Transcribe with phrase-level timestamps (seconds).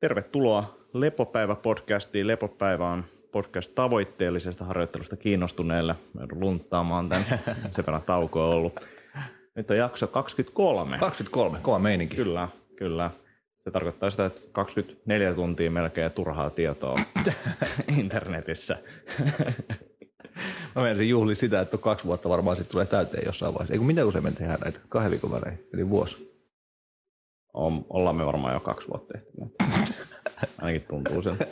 [0.00, 2.26] Tervetuloa Lepopäivä-podcastiin.
[2.26, 5.94] Lepopäivä on podcast tavoitteellisesta harjoittelusta kiinnostuneille.
[6.32, 7.24] Lunttaamaan tämän.
[7.76, 8.80] Se verran tauko on ollut.
[9.54, 10.98] Nyt on jakso 23.
[10.98, 12.16] 23, kova meininki.
[12.16, 13.10] Kyllä, kyllä.
[13.64, 17.00] Se tarkoittaa sitä, että 24 tuntia melkein turhaa tietoa
[17.98, 18.78] internetissä.
[20.74, 23.74] Mä menisin juhli sitä, että kaksi vuotta varmaan sitten tulee täyteen jossain vaiheessa.
[23.74, 24.80] Eikö mitä usein me tehdään näitä?
[24.88, 26.25] Kahden viikon välein, eli vuosi.
[27.56, 29.64] On, ollaan me varmaan jo kaksi vuotta tehty näitä.
[30.62, 31.46] Ainakin tuntuu siltä.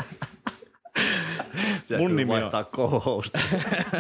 [1.99, 2.51] Mun nimi on...
[2.73, 3.35] co-host.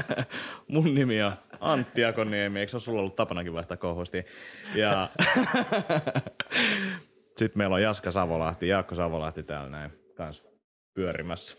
[0.68, 2.60] Mun nimi on Antti Akoniemi.
[2.60, 3.96] Eikö se ole sulla ollut tapanakin vaihtaa co
[4.74, 5.08] Ja
[7.38, 10.42] sitten meillä on Jaska Savolahti, Jaakko Savolahti täällä näin kanssa
[10.94, 11.56] pyörimässä.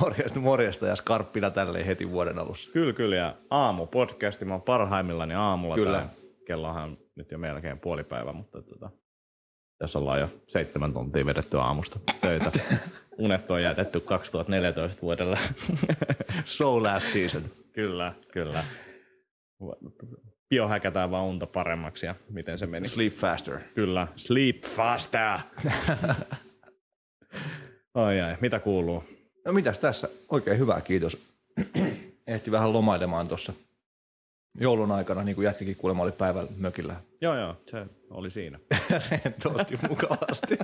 [0.00, 2.70] morjesta, morjesta ja skarppina tälleen heti vuoden alussa.
[2.72, 3.16] Kyllä, kyllä.
[3.16, 3.36] Ja
[3.90, 5.74] podcasti, mä oon parhaimmillani aamulla.
[5.74, 6.06] Kyllä.
[6.46, 8.90] Kellohan nyt jo melkein puolipäivä, mutta tota,
[9.78, 12.52] tässä ollaan jo seitsemän tuntia vedetty aamusta töitä.
[13.18, 15.38] Unet on jätetty 2014 vuodelle.
[16.44, 17.42] so last season.
[17.72, 18.64] Kyllä, kyllä.
[20.50, 22.88] Biohäkätään vaan unta paremmaksi ja miten se meni.
[22.88, 23.58] Sleep faster.
[23.74, 25.38] Kyllä, sleep faster.
[27.94, 29.04] ai ai, mitä kuuluu?
[29.44, 30.08] No mitäs tässä?
[30.28, 31.16] Oikein hyvää, kiitos.
[32.26, 33.52] Ehti vähän lomailemaan tuossa
[34.60, 36.96] joulun aikana, niin kuin jätkikin kuulemma oli päivällä mökillä.
[37.20, 38.58] Joo, joo, se oli siinä.
[39.10, 40.58] Rentoutti mukavasti.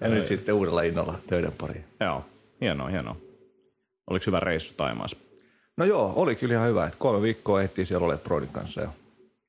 [0.00, 1.84] ja nyt sitten uudella innolla töiden pariin.
[2.00, 2.24] Joo,
[2.60, 3.16] hienoa, hienoa.
[4.10, 5.16] Oliko hyvä reissu Taimaassa?
[5.76, 6.86] No joo, oli kyllä ihan hyvä.
[6.86, 8.88] Että kolme viikkoa ehtiin siellä ole Brodin kanssa jo.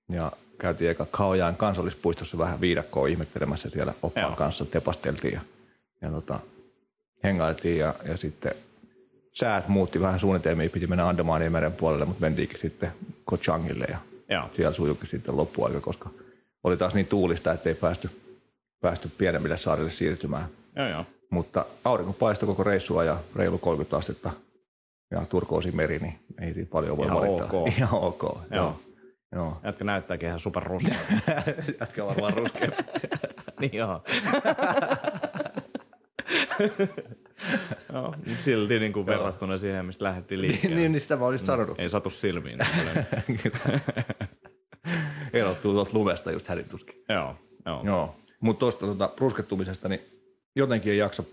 [0.09, 5.41] Ja käytiin eka Kaojaan kansallispuistossa vähän viidakkoa ihmettelemässä siellä oppaan kanssa, tepasteltiin ja,
[6.01, 6.39] ja tota,
[7.23, 8.51] hengailtiin ja, ja sitten
[9.39, 12.91] säät muutti vähän suunnitelmia, piti mennä Andamaanien meren puolelle, mutta mentiinkin sitten
[13.25, 13.97] Kochangille ja
[14.30, 14.49] Joo.
[14.55, 16.09] siellä sujukin sitten loppuaika, koska
[16.63, 18.09] oli taas niin tuulista, ettei päästy,
[18.81, 20.45] päästy pienemmille saarille siirtymään.
[20.75, 21.05] Joo, joo.
[21.30, 24.31] Mutta aurinko paistoi koko reissua ja reilu 30 astetta
[25.11, 27.48] ja turkoosi meri, niin ei siitä paljon voi ihan valittaa.
[27.52, 27.67] Ok.
[27.77, 28.23] Ihan ok.
[28.23, 28.42] Joo.
[28.52, 28.80] joo.
[29.31, 29.58] joo.
[29.64, 30.98] Jätkä näyttääkin ihan superruskea.
[31.80, 32.69] Jätkä varmaan ruskea.
[33.59, 34.04] niin joo.
[37.93, 40.75] no, silti niin kuin verrattuna siihen, mistä lähdettiin liikkeelle.
[40.75, 41.80] niin, niin sitä mä olisin sanonut.
[41.80, 42.59] Ei satu silmiin.
[45.33, 47.03] Erottuu tuolta lumesta just härituskin.
[47.09, 47.81] Joo, joo.
[47.83, 48.15] joo.
[48.39, 50.02] Mutta tuosta tuota, ruskettumisesta, niin
[50.55, 51.23] jotenkin ei jaksa,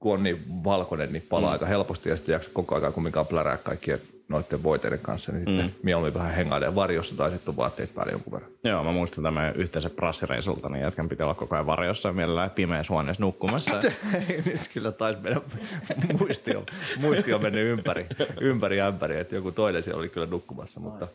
[0.00, 1.52] kun on niin valkoinen, niin palaa mm.
[1.52, 5.66] aika helposti ja sitten jaksa koko ajan kumminkaan plärää kaikkien noiden voiteiden kanssa, niin sitten
[5.66, 5.72] mm.
[5.82, 8.50] mieluummin vähän hengailee varjossa tai sitten on vaatteet päällä jonkun verran.
[8.64, 12.50] Joo, mä muistan tämän yhteisen prassireisulta, niin jätkän pitää olla koko ajan varjossa ja mielellään
[12.50, 13.80] pimeässä huoneessa nukkumassa.
[14.28, 15.40] Ei, nyt kyllä taisi mennä,
[16.20, 16.66] muisti on,
[16.96, 18.06] muisti on mennyt ympäri,
[18.40, 21.08] ympäri ämpäri, että joku toinen siellä oli kyllä nukkumassa, mutta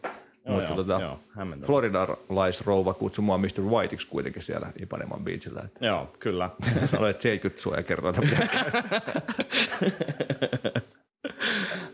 [0.45, 1.19] Joo, mutta joo, tota, joo,
[1.65, 3.61] Floridalaisrouva kutsui mua Mr.
[3.69, 5.61] Whiteiksi kuitenkin siellä Ipaneman beachillä.
[5.65, 6.49] Että joo, kyllä.
[6.85, 8.47] Sanoin, että 70 sua ja kerroin, että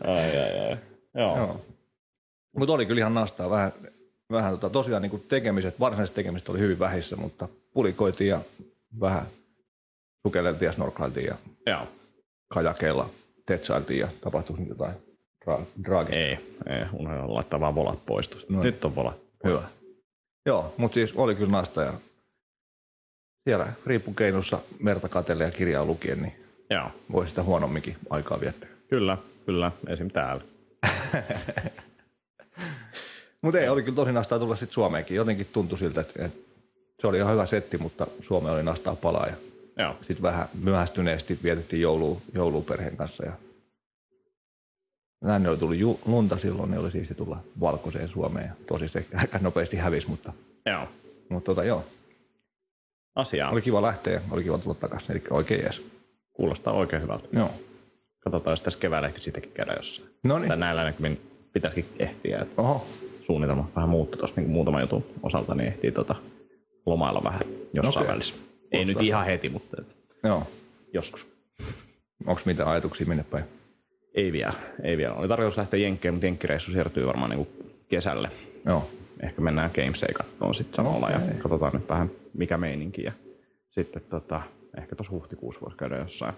[0.04, 0.78] ai, ai, ai.
[1.14, 1.36] Joo.
[1.36, 1.64] Joo.
[2.58, 3.72] Mutta oli kyllä ihan nastaa vähän,
[4.32, 8.40] vähän tota, tosiaan niin tekemiset, varsinaiset tekemiset oli hyvin vähissä, mutta pulikoitiin ja
[9.00, 9.26] vähän
[10.26, 11.34] sukelleltiin ja snorklailtiin ja
[11.66, 11.88] Joo.
[12.48, 13.10] kajakeilla
[13.46, 14.94] tetsailtiin ja tapahtui jotain
[15.88, 18.52] dra- Ei, ei unohda laittaa vaan volat pois tuosta.
[18.52, 18.62] No.
[18.62, 19.20] Nyt on volat.
[19.44, 19.62] Hyvä.
[20.46, 21.92] Joo, mutta siis oli kyllä nasta ja
[23.44, 26.32] siellä riippukeinussa merta katelle ja kirjaa lukien, niin
[26.70, 26.90] Joo.
[27.12, 28.68] voi sitä huonomminkin aikaa viettää.
[28.90, 30.10] Kyllä, kyllä, esim.
[30.10, 30.42] täällä.
[33.42, 35.16] mutta ei, oli kyllä tosi nastaa tulla sitten Suomeenkin.
[35.16, 36.38] Jotenkin tuntui siltä, että, että
[37.00, 39.26] se oli ihan hyvä setti, mutta Suome oli nastaa palaa.
[39.26, 39.34] Ja
[39.98, 43.24] sitten vähän myöhästyneesti vietettiin joulua, joulua perheen kanssa.
[43.24, 43.32] Ja
[45.20, 48.46] näin oli tullut ju- lunta silloin, niin oli siis tulla valkoiseen Suomeen.
[48.46, 50.32] Ja tosi se aika nopeasti hävisi, mutta,
[50.66, 50.88] joo.
[51.28, 51.84] mutta tota, joo.
[53.14, 53.50] Asiaa.
[53.50, 55.82] Oli kiva lähteä ja oli kiva tulla takaisin, eli oikein jees.
[56.32, 57.28] Kuulostaa oikein hyvältä.
[57.32, 57.50] Joo.
[58.20, 60.08] Katsotaan, jos tässä keväällä ehti siitäkin käydä jossain.
[60.22, 60.60] No niin.
[60.60, 61.20] näillä näkymin
[61.52, 62.38] pitäisikin ehtiä.
[62.38, 62.86] Että Oho.
[63.28, 66.14] Suunnitelma vähän muuttui tuossa niin muutama jutun osalta, niin ehtii tota
[66.86, 67.40] lomailla vähän
[67.72, 68.14] jossain okay.
[68.14, 68.34] välissä.
[68.72, 70.46] Ei nyt ihan heti, mutta et Joo.
[70.92, 71.26] joskus.
[72.26, 73.44] Onko mitä ajatuksia minne päin?
[74.14, 74.52] Ei vielä,
[74.82, 75.14] ei vielä.
[75.14, 78.30] Oli tarkoitus lähteä Jenkkeen, mutta Jenkkireissu siirtyy varmaan niin kuin kesälle.
[78.66, 78.90] Joo.
[79.22, 81.20] Ehkä mennään Gamesei kattoon sitten samalla okay.
[81.28, 83.02] ja katsotaan nyt vähän mikä meininki.
[83.02, 83.12] Ja
[83.70, 84.42] sitten tota,
[84.78, 86.34] ehkä tuossa huhtikuussa voisi käydä jossain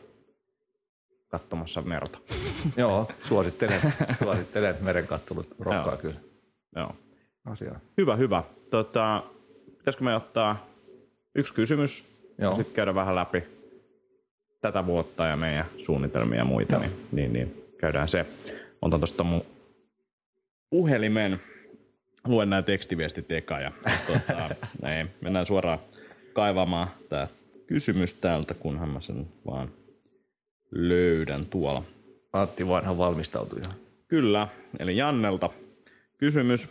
[1.28, 2.18] katsomassa merta.
[2.76, 3.80] Joo, suosittelen,
[4.18, 6.29] suosittelen meren kattelut, rokkaa kyllä.
[6.76, 6.96] Joo.
[7.44, 7.80] Asiaa.
[7.96, 8.42] Hyvä, hyvä.
[8.70, 9.22] Tota,
[9.78, 10.66] pitäisikö me ottaa
[11.34, 12.04] yksi kysymys
[12.38, 12.50] Joo.
[12.50, 13.42] ja sitten käydä vähän läpi
[14.60, 18.26] tätä vuotta ja meidän suunnitelmia ja muita, niin, niin, niin, käydään se.
[18.82, 19.42] Otan tuosta mun
[20.70, 21.40] puhelimen,
[22.26, 23.72] luen nämä tekstiviestit eka ja
[24.06, 24.50] tota,
[24.82, 25.78] näin, mennään suoraan
[26.32, 27.26] kaivamaan tämä
[27.66, 29.70] kysymys täältä, kunhan mä sen vaan
[30.70, 31.82] löydän tuolla.
[32.32, 33.74] Antti vanha valmistautui ihan.
[34.08, 35.50] Kyllä, eli Jannelta
[36.20, 36.68] kysymys.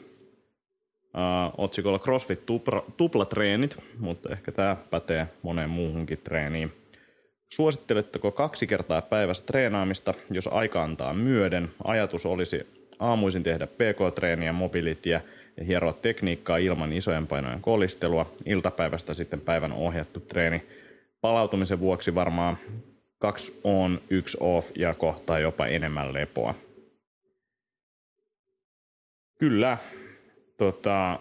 [1.14, 6.72] Uh, otsikolla CrossFit tupla, tuplatreenit, mutta ehkä tämä pätee moneen muuhunkin treeniin.
[7.54, 11.70] Suositteletteko kaksi kertaa päivässä treenaamista, jos aika antaa myöden?
[11.84, 12.68] Ajatus olisi
[13.00, 15.22] aamuisin tehdä PK-treeniä, mobilitia
[15.58, 18.34] ja hieroa tekniikkaa ilman isojen painojen kolistelua.
[18.46, 20.64] Iltapäivästä sitten päivän ohjattu treeni.
[21.22, 22.58] Palautumisen vuoksi varmaan
[23.18, 26.56] kaksi on, yksi off ja kohtaa jopa enemmän lepoa.
[29.40, 29.78] Kyllä.
[30.58, 31.20] Tota,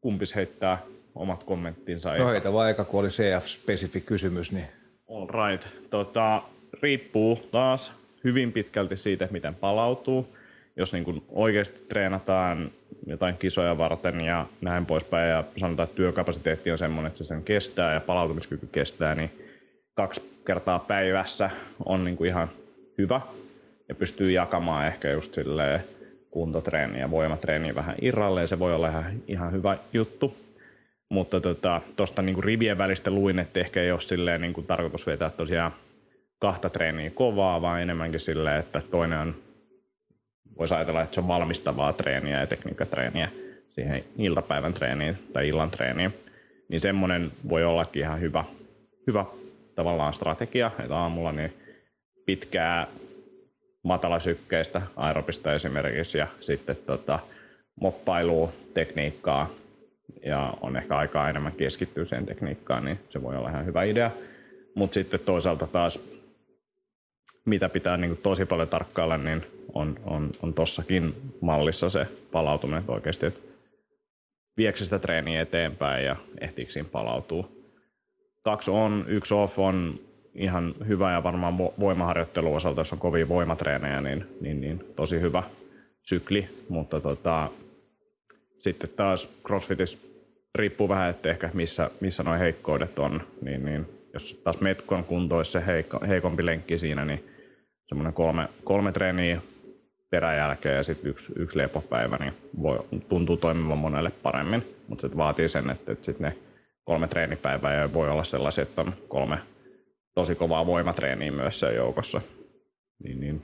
[0.00, 0.78] kumpis heittää
[1.14, 2.16] omat kommenttinsa?
[2.16, 4.66] No heitä vaan eka, kun oli CF-spesifi kysymys, niin
[5.08, 5.68] All right.
[5.90, 6.42] Tota,
[6.82, 7.92] riippuu taas
[8.24, 10.36] hyvin pitkälti siitä, miten palautuu.
[10.76, 12.70] Jos niin kuin oikeasti treenataan
[13.06, 17.42] jotain kisoja varten ja näin poispäin ja sanotaan, että työkapasiteetti on semmoinen, että se sen
[17.42, 19.30] kestää ja palautumiskyky kestää, niin
[19.94, 21.50] kaksi kertaa päivässä
[21.84, 22.50] on niin kuin ihan
[22.98, 23.20] hyvä
[23.88, 25.80] ja pystyy jakamaan ehkä just silleen
[26.30, 28.48] kuntotreeni ja voimatreeni vähän irralleen.
[28.48, 30.36] Se voi olla ihan, ihan hyvä juttu.
[31.08, 35.30] Mutta tuosta tota, niinku rivien välistä luin, että ehkä ei ole silleen niinku tarkoitus vetää
[35.30, 35.72] tosiaan
[36.38, 39.34] kahta treeniä kovaa, vaan enemmänkin silleen, että toinen on,
[40.58, 43.28] voisi ajatella, että se on valmistavaa treeniä ja tekniikkatreeniä
[43.68, 46.14] siihen iltapäivän treeniin tai illan treeniin.
[46.68, 48.44] Niin semmoinen voi ollakin ihan hyvä,
[49.06, 49.24] hyvä
[49.74, 51.52] tavallaan strategia, että aamulla niin
[52.26, 52.86] pitkää
[53.82, 57.18] matalasykkeistä aerobista esimerkiksi ja sitten tota,
[57.80, 59.50] moppailua, tekniikkaa
[60.26, 64.10] ja on ehkä aikaa enemmän keskittyä siihen tekniikkaan, niin se voi olla ihan hyvä idea.
[64.74, 66.00] Mutta sitten toisaalta taas,
[67.44, 72.92] mitä pitää niin tosi paljon tarkkailla, niin on, on, on tossakin mallissa se palautuminen että
[72.92, 73.40] oikeasti, että
[74.56, 77.60] viekö sitä treeniä eteenpäin ja ehtiikö siinä palautuu.
[78.42, 80.00] Kaksi on, yksi off on
[80.34, 85.42] ihan hyvä ja varmaan voimaharjoittelun osalta, jos on kovia voimatreenejä, niin, niin, niin tosi hyvä
[86.02, 87.50] sykli, mutta tota,
[88.58, 89.98] sitten taas CrossFitissä
[90.54, 95.36] riippuu vähän, että ehkä missä, missä nuo heikkoudet on, niin, niin jos taas metkon kunto
[95.36, 97.24] olisi se heikko, heikompi lenkki siinä, niin
[97.86, 99.40] semmoinen kolme, kolme treeniä
[100.10, 102.32] peräjälkeen ja sitten yksi, yksi lepopäivä, niin
[102.62, 102.78] voi,
[103.08, 106.36] tuntuu toimivan monelle paremmin, mutta se vaatii sen, että, että sitten ne
[106.84, 109.38] kolme treenipäivää ja voi olla sellaisia, että on kolme
[110.14, 112.20] tosi kovaa voimatreeniä myös sen joukossa.
[113.04, 113.42] Niin, niin,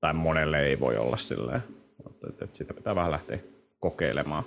[0.00, 1.62] tai monelle ei voi olla silleen,
[2.10, 3.38] että, että sitä pitää vähän lähteä
[3.80, 4.44] kokeilemaan.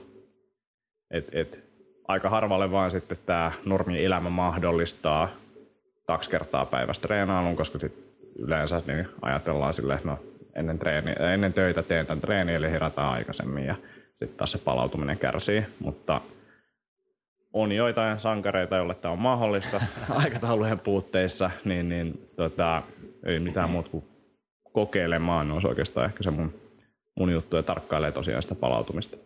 [1.12, 1.64] Et, et,
[2.08, 5.30] aika harvalle vaan sitten tämä normi-elämä mahdollistaa
[6.04, 7.94] kaksi kertaa päivästä treenailun, koska sit
[8.40, 10.20] yleensä niin ajatellaan silleen, että no,
[10.56, 13.76] ennen, treeni, ennen töitä teen tämän treeni, eli herätään aikaisemmin ja
[14.10, 16.22] sitten taas se palautuminen kärsii, mutta
[17.54, 22.84] on joitain sankareita, joille tämä on mahdollista aikataulujen puutteissa, niin, niin tota,
[23.26, 24.04] ei mitään muuta kuin
[24.74, 26.54] kokeilemaan olisi oikeastaan ehkä se mun,
[27.16, 29.18] mun juttu ja tarkkailee tosiaan sitä palautumista.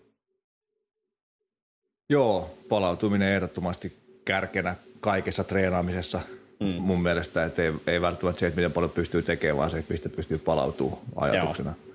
[2.09, 6.19] Joo, palautuminen ehdottomasti kärkenä kaikessa treenaamisessa
[6.59, 6.67] mm.
[6.67, 9.93] mun mielestä, että ei, ei välttämättä se, että miten paljon pystyy tekemään, vaan se, että
[9.93, 11.73] mistä pystyy palautumaan ajatuksena.
[11.85, 11.93] Joo.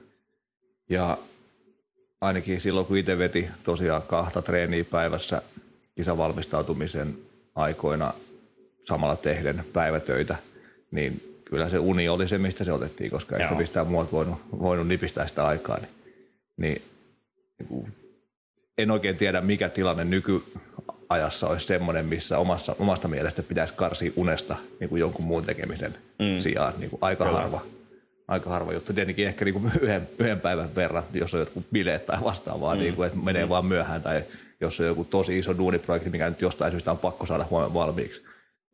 [0.88, 1.18] Ja
[2.20, 5.42] ainakin silloin, kun itse veti tosiaan kahta treeniä päivässä
[5.98, 7.18] kisavalmistautumisen
[7.54, 8.12] aikoina
[8.84, 10.36] samalla tehden päivätöitä,
[10.90, 14.38] niin kyllä se uni oli se, mistä se otettiin, koska ei sitä mistään muualta voinut,
[14.58, 15.78] voinut nipistää sitä aikaa.
[15.78, 15.88] Niin,
[16.56, 16.82] niin,
[17.58, 17.92] niin
[18.78, 24.56] en oikein tiedä, mikä tilanne nykyajassa olisi semmoinen, missä omassa, omasta mielestä pitäisi karsia unesta
[24.80, 26.38] niin kuin jonkun muun tekemisen mm.
[26.38, 26.74] sijaan.
[26.78, 27.38] Niin kuin aika Kyllä.
[27.38, 27.60] harva.
[28.28, 28.92] Aika harva juttu.
[28.92, 32.80] Tietenkin ehkä niin kuin yhden, yhden päivän verran, jos on jotkut bileet tai vastaavaa, mm.
[32.80, 33.48] niin kuin, että menee mm.
[33.48, 34.22] vaan myöhään tai
[34.60, 38.22] jos on joku tosi iso duuniprojekti, mikä nyt jostain syystä on pakko saada huomenna valmiiksi.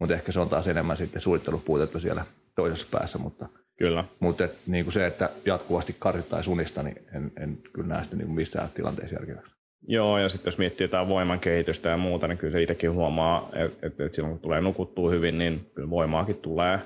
[0.01, 2.25] Mutta ehkä se on taas enemmän sitten suunnittelupuutetta siellä
[2.55, 3.49] toisessa päässä, mutta
[3.79, 4.05] Kyllä.
[4.21, 8.17] Mutta et, niin kuin se, että jatkuvasti karsittaisiin unista, niin en, en kyllä näe sitä
[8.17, 9.55] niin kuin missään tilanteessa järkeväksi.
[9.89, 13.49] Joo, ja sitten jos miettii jotain voiman kehitystä ja muuta, niin kyllä se itsekin huomaa,
[13.53, 16.79] että, että, että silloin kun tulee nukuttua hyvin, niin kyllä voimaakin tulee.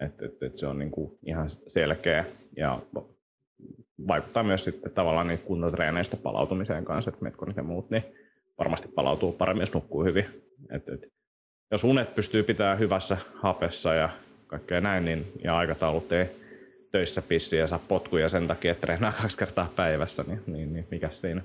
[0.00, 2.24] Että, että, että se on niin kuin ihan selkeä
[2.56, 2.82] ja
[4.08, 8.04] vaikuttaa myös sitten tavallaan niin kuntotreeneistä palautumiseen kanssa, että metkonit ja muut, niin
[8.58, 10.26] varmasti palautuu paremmin, jos nukkuu hyvin.
[10.70, 11.12] Et, et,
[11.70, 14.08] jos unet pystyy pitämään hyvässä hapessa ja
[14.46, 16.26] kaikkea näin, niin, ja aikataulut ei
[16.92, 20.86] töissä pissi ja saa potkuja sen takia, että treenaa kaksi kertaa päivässä, niin, niin, niin
[20.90, 21.42] mikä siinä?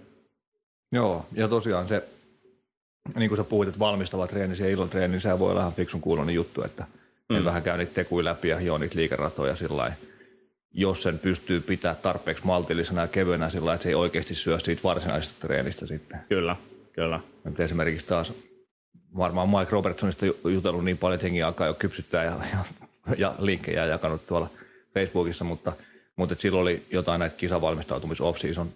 [0.91, 2.03] Joo, ja tosiaan se,
[3.15, 6.01] niin kuin sä puhuit, että valmistava treeni ja illotreeni, niin sehän voi olla ihan fiksun
[6.01, 6.86] kuulonen juttu, että
[7.29, 7.46] mm.
[7.46, 9.91] vähän käy niitä tekuja läpi ja hio niitä liikeratoja sillä
[10.74, 14.84] jos sen pystyy pitää tarpeeksi maltillisena ja kevyenä sillä että se ei oikeasti syö siitä
[14.84, 16.20] varsinaisesta treenistä sitten.
[16.29, 16.55] Kyllä,
[16.93, 17.19] kyllä.
[17.45, 18.33] Että esimerkiksi taas
[19.17, 22.57] varmaan Mike Robertsonista jutellut niin paljon, että hengi alkaa jo kypsyttää ja, ja,
[23.17, 24.50] ja linkkejä jakanut tuolla
[24.93, 25.71] Facebookissa, mutta,
[26.15, 28.69] mutta silloin oli jotain näitä kisavalmistautumis off-season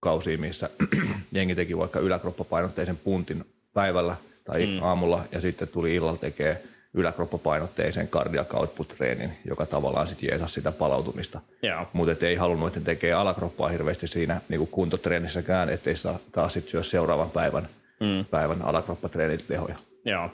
[0.00, 0.70] kausia, missä
[1.32, 4.82] jengi teki vaikka yläkroppapainotteisen puntin päivällä tai mm.
[4.82, 6.62] aamulla ja sitten tuli illalla tekee
[6.94, 11.40] yläkroppapainotteisen cardiac output-treenin, joka tavallaan sitten jeesasi sitä palautumista.
[11.62, 11.86] Joo.
[11.92, 16.70] Mutta ei halunnut, että tekee alakroppaa hirveästi siinä niin kuin kuntotreenissä,kään, ettei saa taas sitten
[16.70, 17.68] syö seuraavan päivän,
[18.00, 18.24] mm.
[18.24, 19.76] päivän alakroppatreenit tehoja.
[20.04, 20.30] Joo.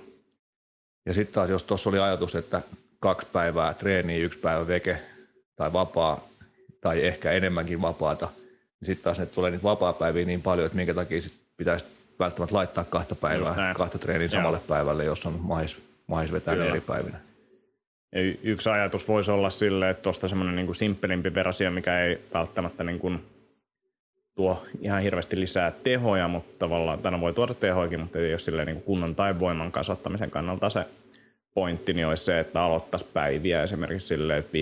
[1.06, 2.62] Ja sitten taas, jos tuossa oli ajatus, että
[3.00, 4.98] kaksi päivää treeniä, yksi päivä veke
[5.56, 6.28] tai vapaa,
[6.80, 8.28] tai ehkä enemmänkin vapaata,
[8.80, 11.84] niin sitten taas ne tulee niitä vapaa-päiviä niin paljon, että minkä takia sit pitäisi
[12.18, 14.64] välttämättä laittaa kahta päivää, kahta treeniä samalle Joo.
[14.68, 17.18] päivälle, jos on mahis, mahis vetää ne eri päivinä.
[18.12, 22.84] Ja yksi ajatus voisi olla sille, että tuosta semmoinen niin simppelimpi versio, mikä ei välttämättä
[22.84, 23.24] niin kuin
[24.34, 28.66] tuo ihan hirveästi lisää tehoja, mutta tavallaan tänä voi tuoda tehoikin, mutta ei ole silleen
[28.66, 30.84] niin kunnon tai voiman kasvattamisen kannalta se
[31.54, 34.58] pointti, niin olisi se, että aloittaisi päiviä esimerkiksi silleen, että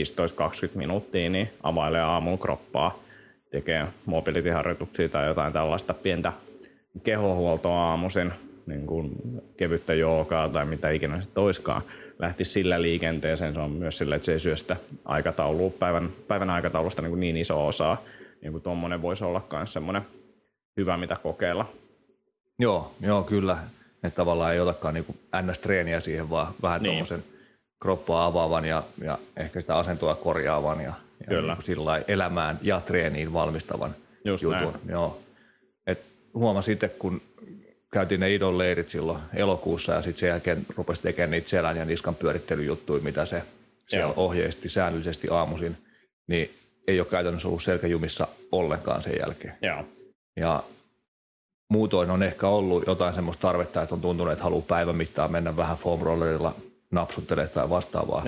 [0.67, 2.99] 15-20 minuuttia, niin availee aamun kroppaa,
[3.51, 6.33] tekee mobility-harjoituksia tai jotain tällaista pientä
[7.05, 8.33] kehohuoltoa aamuisin,
[8.67, 9.13] niin kuin
[9.57, 11.83] kevyttä joogaa tai mitä ikinä se toiskaan,
[12.19, 13.55] lähti sillä liikenteeseen.
[13.55, 17.21] Se on myös sillä, että se ei syö sitä aikataulua, päivän, päivän aikataulusta niin, kuin
[17.21, 18.03] niin iso osaa.
[18.43, 20.03] Niin kuin tuommoinen voisi olla myös semmoinen
[20.77, 21.73] hyvä, mitä kokeilla.
[22.59, 23.59] Joo, joo kyllä.
[24.03, 26.91] Että tavallaan ei otakaan niin NS-treeniä siihen, vaan vähän niin.
[26.91, 27.25] tuommoisen
[27.83, 31.55] kroppaa avaavan ja, ja ehkä sitä asentoa korjaavan ja, ja Kyllä.
[31.55, 33.95] Niin sillä elämään ja treeniin valmistavan
[34.25, 34.61] Just jutun.
[34.61, 34.75] Näin.
[34.89, 35.19] Joo.
[35.87, 36.01] Et
[36.35, 37.23] huomasin itse, kun
[37.95, 41.85] käytiin ne idon leirit silloin elokuussa ja sitten sen jälkeen rupesi tekemään niitä selän ja
[41.85, 43.43] niskan pyörittelyjuttuja, mitä se
[43.89, 44.25] siellä Joo.
[44.25, 45.77] ohjeisti säännöllisesti aamuisin,
[46.27, 46.51] niin
[46.89, 49.55] ei ole käytännössä ollut selkäjumissa ollenkaan sen jälkeen.
[49.63, 49.85] Joo.
[50.37, 50.63] Ja
[51.69, 55.57] muutoin on ehkä ollut jotain semmoista tarvetta, että on tuntunut, että haluaa päivän mittaan mennä
[55.57, 56.55] vähän foam rollerilla
[56.91, 58.25] napsuttelemaan tai vastaavaa.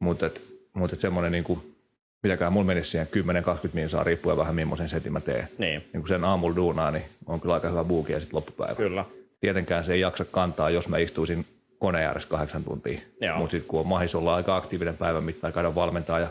[0.00, 0.30] Mutta
[0.74, 1.74] mut semmoinen niin kuin,
[2.22, 5.48] mitäkään mulla menisi siihen 10-20 minsaa riippuen vähän millaisen setin mä teen.
[5.58, 5.80] Niin.
[5.92, 8.74] niin kun sen aamulla duunaa, niin on kyllä aika hyvä buuki ja sitten loppupäivä.
[8.74, 9.04] Kyllä.
[9.40, 11.46] Tietenkään se ei jaksa kantaa, jos mä istuisin
[11.78, 13.00] koneen ääressä kahdeksan tuntia.
[13.36, 16.28] Mutta sitten kun on mahis olla aika aktiivinen päivän mittaan, käydä valmentaa ja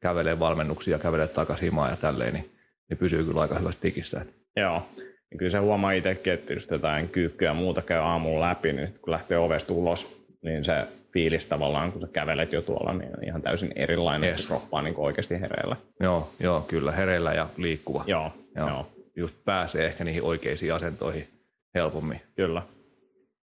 [0.00, 2.50] kävelee valmennuksia kävelee takaisin himaan ja tälleen, niin,
[2.88, 4.26] niin pysyy kyllä aika hyvästi tikissä.
[4.56, 4.86] Joo.
[5.30, 8.86] Ja kyllä se huomaa itsekin, että jos jotain kyykkyä ja muuta käy aamulla läpi, niin
[8.86, 13.16] sitten kun lähtee ovesta ulos, niin se fiilis tavallaan, kun sä kävelet jo tuolla, niin
[13.16, 14.46] on ihan täysin erilainen, yes.
[14.46, 15.76] kroppa on niin oikeasti hereillä.
[16.00, 18.04] Joo, joo, kyllä, hereillä ja liikkuva.
[18.06, 18.68] Joo, joo.
[18.68, 18.88] joo.
[19.16, 21.28] Just pääsee ehkä niihin oikeisiin asentoihin
[21.74, 22.20] helpommin.
[22.36, 22.62] Kyllä.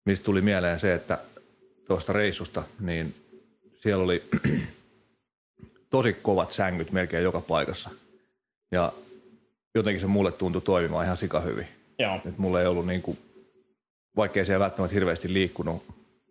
[0.06, 1.18] Mistä tuli mieleen se, että
[1.88, 3.16] tuosta reissusta, niin
[3.76, 4.24] siellä oli
[5.90, 7.90] tosi kovat sängyt melkein joka paikassa.
[8.72, 8.94] Ja
[9.76, 11.68] jotenkin se mulle tuntui toimimaan ihan sika hyvin.
[12.00, 12.20] Joo.
[12.26, 13.18] Et mulla ei ollut niinku,
[14.16, 15.84] vaikkei ei välttämättä hirveästi liikkunut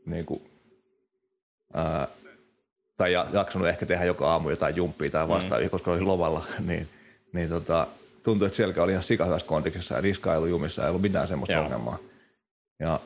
[0.07, 0.43] niinku,
[1.75, 2.09] ää,
[2.97, 5.71] tai jaksanut ehkä tehdä joka aamu jotain jumppia tai vastaavia, mm.
[5.71, 6.89] koska oli lomalla, niin,
[7.33, 7.87] niin tota,
[8.23, 11.29] tuntui, että selkä oli ihan sikahyvässä kondiksessa ja niska ei ollut jumissa, ei ollut mitään
[11.29, 11.65] semmoista Joo.
[11.65, 11.99] ongelmaa.
[12.81, 13.01] Ja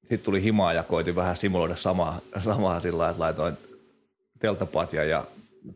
[0.00, 3.56] sitten tuli himaa ja koitin vähän simuloida samaa, samaa sillä että laitoin
[4.38, 5.24] teltapatja ja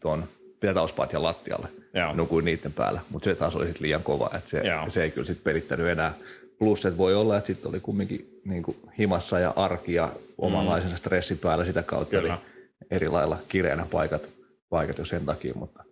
[0.00, 0.24] tuon
[0.60, 1.68] petauspatjan lattialle.
[1.94, 2.14] Joo.
[2.14, 5.26] Nukuin niiden päällä, mutta se taas oli sitten liian kova, että se, se ei kyllä
[5.26, 6.14] sitten pelittänyt enää.
[6.58, 10.08] Plus, että voi olla, että sitten oli kumminkin niin kuin himassa ja arki ja
[10.42, 10.98] omanlaisensa mm.
[10.98, 12.34] stressi päällä sitä kautta, Kyllä.
[12.34, 12.40] eli
[12.90, 14.28] eri lailla kireänä paikat,
[14.68, 15.84] paikat jo sen takia, mutta,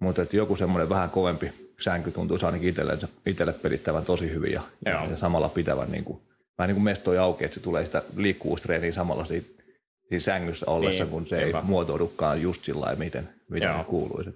[0.00, 4.62] mutta että joku semmoinen vähän kovempi sänky tuntuu ainakin itselle, itselle pelittävän tosi hyvin ja,
[4.84, 6.20] ja samalla pitävän niin kuin,
[6.58, 9.62] vähän niin kuin mestoi auki, että se tulee sitä liikkuvuustreeniä samalla siitä,
[10.08, 14.30] siinä sängyssä ollessa, niin, kun se ei muotoudukaan just sillä lailla, miten, miten se kuuluisi.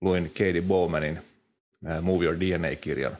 [0.00, 3.16] Luin Katie Bowmanin uh, Move Your DNA-kirjan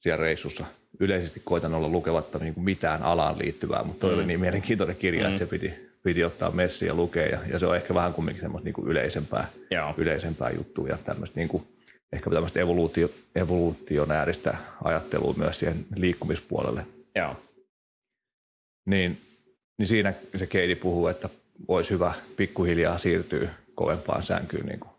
[0.00, 0.64] siellä reissussa
[1.00, 4.16] yleisesti koitan olla lukevatta niin kuin mitään alaan liittyvää, mutta toi mm.
[4.16, 5.28] oli niin mielenkiintoinen kirja, mm.
[5.28, 7.26] että se piti, piti ottaa messi ja lukea.
[7.26, 9.94] Ja, ja se on ehkä vähän kumminkin semmoista niin kuin yleisempää, Joo.
[9.96, 11.62] yleisempää juttua ja tämmöistä niin kuin,
[12.12, 16.86] ehkä tämmöistä evoluutio, evoluutionääristä ajattelua myös siihen liikkumispuolelle.
[17.16, 17.36] Joo.
[18.86, 19.20] Niin,
[19.78, 21.28] niin siinä se Keidi puhuu, että
[21.68, 24.66] olisi hyvä pikkuhiljaa siirtyä kovempaan sänkyyn.
[24.66, 24.92] Niin kuin.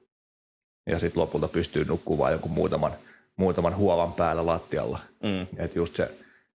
[0.89, 2.91] Ja sitten lopulta pystyy nukkumaan jonkun muutaman–
[3.37, 4.99] muutaman huovan päällä lattialla.
[5.23, 5.47] Mm.
[5.57, 6.11] Et just se,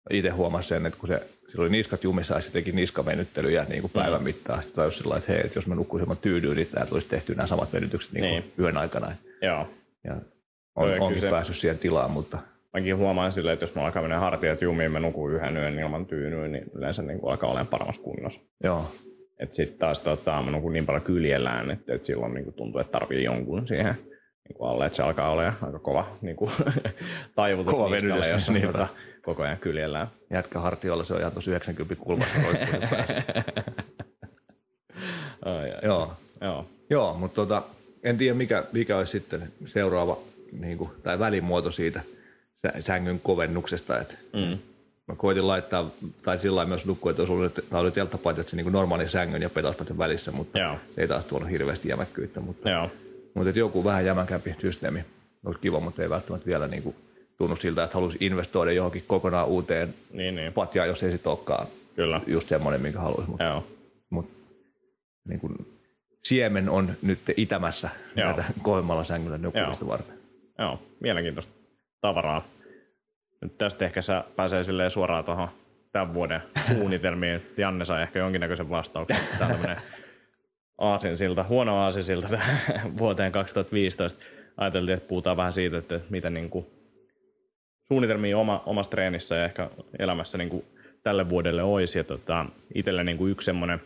[0.10, 3.82] itse huomasin sen, että kun se sillä oli niskat jumissa ja se teki niskavenyttelyjä niin
[3.82, 4.24] kuin päivän mm.
[4.24, 4.60] mittaan.
[4.60, 7.36] Sitten tajus sillä että hei, että jos mä nukkuisin, mä tyydyin, niin täältä olisi tehty
[7.36, 8.54] nämä samat venytykset niin niin.
[8.60, 9.12] yön aikana.
[9.42, 9.68] Joo.
[10.04, 10.16] Ja
[10.76, 12.38] on, onkin se, päässyt siihen tilaan, mutta...
[12.74, 16.06] Mäkin huomaan silleen, että jos mä alkaa mennä hartiat jumiin, mä nukun yhden yön ilman
[16.06, 18.40] tyynyä, niin yleensä niin kuin alkaa olemaan paremmassa kunnossa.
[18.64, 18.92] Joo.
[19.40, 22.82] Että sitten taas tota, mä nukun niin paljon kyljellään, että, että silloin niin kuin tuntuu,
[22.82, 23.96] että tarvii jonkun siihen
[24.50, 26.51] niin kuin alle, että se alkaa olla aika kova niin kuin,
[27.36, 28.88] taivutus kova venytys, jos on tota,
[29.25, 30.08] koko ajan kyljellään.
[30.30, 32.38] Jätkä hartiolla se on ihan tuossa 90 kulmassa
[35.46, 35.74] ai.
[35.84, 36.66] Joo, Joo.
[36.89, 37.62] Joo mutta tota,
[38.04, 40.18] en tiedä mikä, mikä olisi sitten seuraava
[40.60, 42.01] niin kuin, tai välimuoto siitä
[42.62, 44.00] sä- sängyn kovennuksesta.
[44.00, 44.58] Että Mm.
[45.08, 45.89] Mä koitin laittaa,
[46.24, 49.50] tai sillä lailla myös nukkua, että olisi ollut, tämä oli telttapaita, niin normaali sängyn ja
[49.50, 50.75] petaspaitan välissä, mutta Joo.
[50.96, 52.39] se ei taas tuonut hirveästi jämäkkyyttä.
[52.39, 52.92] Mutta, Joo.
[53.38, 55.06] Mutta joku vähän jämäkämpi systeemi
[55.46, 56.96] olisi kiva, mutta ei välttämättä vielä niin kuin,
[57.38, 60.53] tunnu siltä, että haluaisi investoida johonkin kokonaan uuteen Niin, niin.
[60.53, 62.22] patjaan, jos ei sitten olekaan Kyllä.
[62.27, 63.29] just semmoinen, minkä haluaisi.
[63.29, 63.67] Mutta, Joo.
[64.10, 64.32] mutta
[65.27, 65.53] niin kuin,
[66.24, 68.25] siemen on nyt itämässä Joo.
[68.27, 70.15] näitä kovemmalla sängyllä nukkumista varten.
[70.60, 70.79] Joo.
[71.00, 71.53] Mielenkiintoista
[72.01, 72.48] tavaraa.
[73.41, 75.48] Nyt tästä ehkä sä pääsee silleen suoraan tuohon
[75.91, 77.41] tämän vuoden suunnitelmiin.
[77.58, 79.17] Janne sai ehkä jonkinnäköisen vastauksen.
[79.39, 79.75] Tämä on
[80.78, 82.28] aasinsilta, huono aasinsilta
[83.00, 84.20] vuoteen 2015.
[84.58, 86.66] Ajateltiin, että puhutaan vähän siitä, että mitä niin kuin
[87.88, 89.70] suunnitelmia oma, omassa treenissä ja ehkä
[90.00, 90.66] elämässä niin kuin
[91.04, 91.98] tälle vuodelle olisi.
[91.98, 93.82] Ja tota, itselle niin kuin yksi semmoinen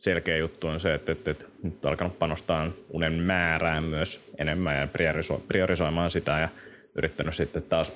[0.00, 4.80] selkeä juttu on se, että, että, että nyt on alkanut panostaa unen määrään myös enemmän
[4.80, 6.48] ja prioriso, priorisoimaan sitä ja
[6.94, 7.92] yrittänyt sitten taas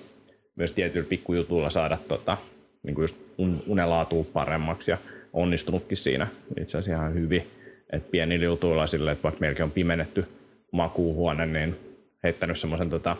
[0.57, 2.37] myös tietyillä pikkujutuilla saada tota,
[2.83, 4.99] niin kuin just un, unelaatua paremmaksi ja
[5.33, 6.27] onnistunutkin siinä
[6.61, 7.58] itse asiassa ihan hyvin.
[7.93, 10.25] Et pienillä jutuilla sille, että vaikka meilläkin on pimennetty
[10.73, 11.77] makuuhuone, niin
[12.23, 13.17] heittänyt semmoisen tota,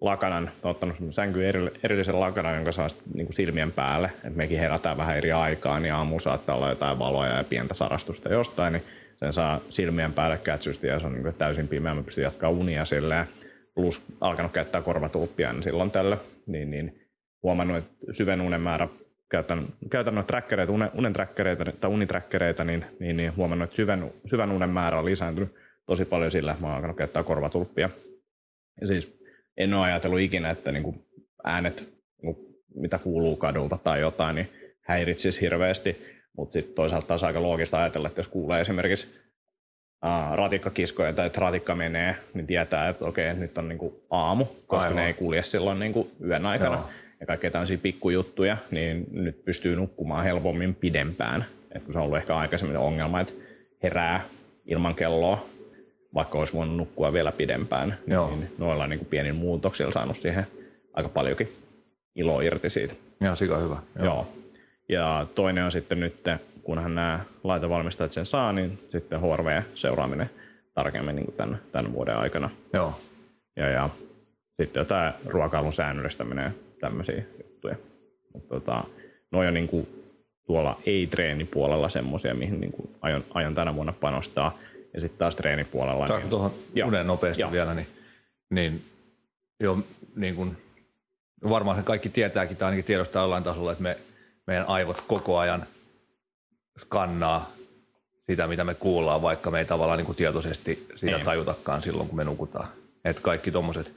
[0.00, 0.96] lakanan, ottanut
[1.46, 4.10] eri, erillisen lakanan, jonka saa sit niinku silmien päälle.
[4.24, 8.28] Et mekin herätään vähän eri aikaan ja aamulla saattaa olla jotain valoja ja pientä sarastusta
[8.28, 8.82] jostain, niin
[9.16, 11.94] sen saa silmien päälle kätsysti ja se on niinku täysin pimeä.
[11.94, 13.26] Mä pystyn jatkaa unia silleen.
[13.74, 16.16] Plus alkanut käyttää korvatulppia niin silloin tällä.
[16.46, 17.00] Niin, niin
[17.42, 18.88] huomannut, että syven unen määrä
[19.32, 24.10] käytän, käytän noita trackereita, unen, unen trackereita, tai unitrackereita, niin, niin, niin huomannut, että syvän,
[24.26, 25.54] syvän unen määrä on lisääntynyt
[25.86, 27.90] tosi paljon sillä, että mä oon alkanut käyttää korvatulppia.
[28.80, 29.22] Ja siis
[29.56, 31.06] en ole ajatellut ikinä, että niin kuin
[31.44, 34.48] äänet, niin kuin mitä kuuluu kadulta tai jotain, niin
[34.80, 36.22] häiritsisi hirveästi.
[36.36, 39.22] Mutta sitten toisaalta taas aika loogista ajatella, että jos kuulee esimerkiksi
[40.34, 44.96] ratikkakiskoja tai että ratikka menee, niin tietää, että okei, nyt on niinku aamu, koska Aivan.
[44.96, 46.74] ne ei kulje silloin niinku yön aikana.
[46.74, 47.01] Joo.
[47.22, 51.44] Ja kaikkea tämmöisiä pikkujuttuja, niin nyt pystyy nukkumaan helpommin pidempään.
[51.74, 53.32] Et kun se on ollut ehkä aikaisemmin ongelma, että
[53.82, 54.24] herää
[54.66, 55.46] ilman kelloa,
[56.14, 58.30] vaikka olisi voinut nukkua vielä pidempään, Joo.
[58.30, 60.46] niin noilla niin kuin pienillä muutoksilla saanut siihen
[60.92, 61.52] aika paljonkin
[62.14, 62.94] ilo irti siitä.
[63.20, 63.76] Ihan sika hyvä.
[63.96, 64.04] Joo.
[64.04, 64.28] Joo.
[64.88, 66.24] Ja toinen on sitten nyt,
[66.62, 70.30] kunhan nämä laitevalmistajat sen saa, niin sitten HRV-seuraaminen
[70.74, 72.50] tarkemmin niin kuin tämän, tämän vuoden aikana.
[72.72, 73.00] Joo.
[73.56, 73.88] Ja, ja
[74.60, 77.76] sitten jotain ruokailun säännöllistäminen tämmöisiä juttuja.
[78.32, 78.84] Mutta tota,
[79.30, 79.86] noi on niin kuin
[80.46, 84.58] tuolla ei-treenipuolella semmoisia, mihin niin kuin aion, aion tänä vuonna panostaa.
[84.94, 86.08] Ja sitten taas treenipuolella.
[86.08, 86.88] Saanko tuohon Joo.
[86.88, 87.52] unen nopeasti Joo.
[87.52, 87.86] vielä, niin,
[88.50, 88.82] niin
[89.60, 89.78] jo
[90.16, 90.56] niin kuin,
[91.48, 93.96] varmaan se kaikki tietääkin tai ainakin tiedostaa jollain tasolla, että me,
[94.46, 95.66] meidän aivot koko ajan
[96.80, 97.52] skannaa
[98.30, 101.24] sitä, mitä me kuullaan, vaikka me ei tavallaan niin kuin tietoisesti sitä Niin.
[101.24, 102.68] tajutakaan silloin, kun me nukutaan.
[103.04, 103.92] Että kaikki tommoset,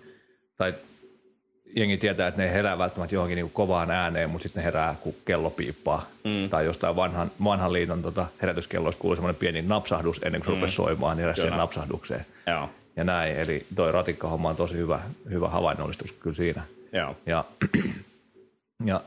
[0.58, 0.74] tai
[1.75, 4.95] jengi tietää, että ne ei herää välttämättä johonkin niin kovaan ääneen, mutta sitten ne herää,
[5.01, 6.09] kun kello piippaa.
[6.23, 6.49] Mm.
[6.49, 10.55] Tai jostain vanhan, vanhan liiton tota, herätyskelloista kuuluu semmoinen pieni napsahdus ennen kuin se mm.
[10.55, 11.57] rupesi soimaan, niin heräsi Kyllä.
[11.57, 12.25] napsahdukseen.
[12.47, 12.69] Joo.
[12.95, 16.63] Ja näin, eli toi ratikkahomma on tosi hyvä, hyvä havainnollistus kyllä siinä.
[16.91, 17.15] Joo.
[17.25, 17.45] Ja,
[18.85, 19.01] ja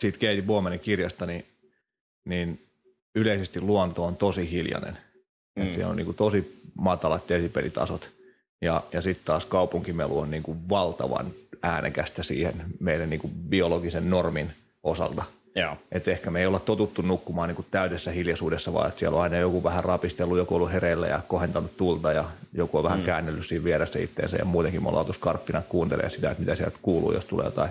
[0.00, 1.44] siitä Katie Bowmanin kirjasta, niin,
[2.24, 2.66] niin
[3.14, 4.98] yleisesti luonto on tosi hiljainen.
[5.56, 5.74] Mm.
[5.74, 8.08] Siellä on niin kuin tosi matalat desibelitasot.
[8.64, 11.26] Ja, ja sitten taas kaupunkimelu on niin kuin valtavan
[11.62, 14.50] äänekästä siihen meidän niin kuin biologisen normin
[14.82, 15.22] osalta.
[15.56, 15.76] Joo.
[15.92, 19.22] Että ehkä me ei olla totuttu nukkumaan niin kuin täydessä hiljaisuudessa, vaan että siellä on
[19.22, 23.04] aina joku vähän rapistellut, joku ollut hereillä ja kohentanut tulta ja joku on vähän mm.
[23.04, 27.12] käännellyt siinä vieressä itteensä ja muutenkin me ollaan skarppina kuuntelee sitä, että mitä sieltä kuuluu,
[27.12, 27.70] jos tulee jotain,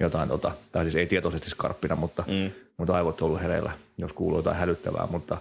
[0.00, 2.50] jotain tota, tai siis ei tietoisesti skarppina, mutta, mm.
[2.76, 5.38] mutta aivot on ollut hereillä, jos kuuluu jotain hälyttävää, mutta,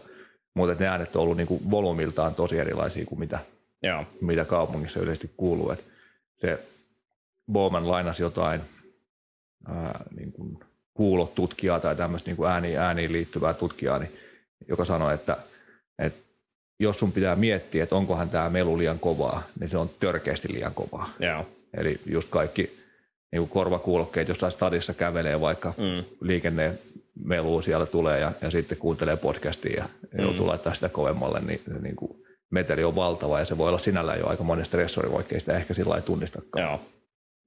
[0.55, 3.39] mutta ne äänet on ollut niin kuin volyymiltaan tosi erilaisia kuin mitä,
[3.83, 4.05] Joo.
[4.21, 5.71] mitä kaupungissa yleisesti kuuluu.
[5.71, 5.83] Et
[6.41, 6.59] se
[7.51, 8.61] Bowman lainasi jotain
[9.67, 10.59] ää, niin kuin
[10.93, 14.11] kuulotutkijaa tai tämmöistä niin kuin ääniin, ääniin liittyvää tutkijaa, niin,
[14.67, 15.37] joka sanoi, että,
[15.99, 16.19] että
[16.79, 20.73] jos sun pitää miettiä, että onkohan tämä melu liian kovaa, niin se on törkeästi liian
[20.73, 21.09] kovaa.
[21.19, 21.45] Joo.
[21.77, 22.77] Eli just kaikki
[23.31, 26.03] niin kuin korvakuulokkeet, jossain stadissa kävelee vaikka mm.
[26.21, 26.73] liikenne
[27.23, 30.23] meluu siellä tulee ja, ja sitten kuuntelee podcastia ja mm.
[30.23, 34.19] joutuu laittaa sitä kovemmalle, niin, niin kuin meteli on valtava ja se voi olla sinällään
[34.19, 36.65] jo aika monen stressori, vaikka ei sitä ehkä sillä lailla tunnistakaan.
[36.65, 36.81] Joo.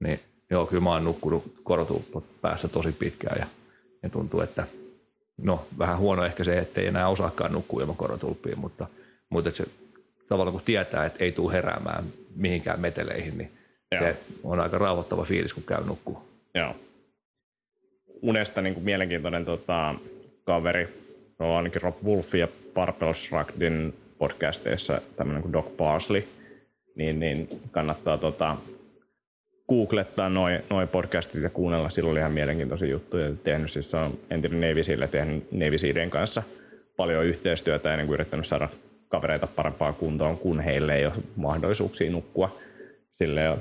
[0.04, 3.46] Niin joo, kyllä mä oon nukkunut korotulppot päässä tosi pitkään ja,
[4.02, 4.66] ja tuntuu, että
[5.42, 8.86] no vähän huono ehkä se, ettei enää osaakaan nukkua ilman korotulppia, mutta,
[9.30, 9.70] mutta että se
[10.28, 12.04] tavallaan kun tietää, että ei tule heräämään
[12.36, 13.50] mihinkään meteleihin, niin
[13.92, 14.02] Joo.
[14.02, 16.22] se on aika rauhoittava fiilis, kun käy nukkuu.
[16.54, 16.76] Joo.
[18.22, 19.94] Unesta niin kuin mielenkiintoinen tota,
[20.44, 20.86] kaveri,
[21.36, 26.24] se on ainakin Rob Wolf ja Purple Shruggedin podcasteissa tämmöinen kuin Doc Parsley,
[26.94, 28.56] niin, niin kannattaa tota,
[29.68, 31.90] googlettaa noin noi podcastit ja kuunnella.
[31.90, 33.32] Silloin oli ihan mielenkiintoisia juttuja.
[33.44, 36.42] Tehnyt, siis on entinen Navy Sealle tehnyt Navy Sealien kanssa
[36.96, 38.68] paljon yhteistyötä ennen kuin yrittänyt saada
[39.08, 42.58] kavereita parempaan kuntoon, kun heille ei ole mahdollisuuksia nukkua
[43.14, 43.58] sille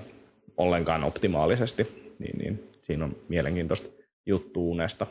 [0.57, 2.13] ollenkaan optimaalisesti.
[2.19, 3.89] Niin, niin siinä on mielenkiintoista
[4.25, 5.07] juttu unesta.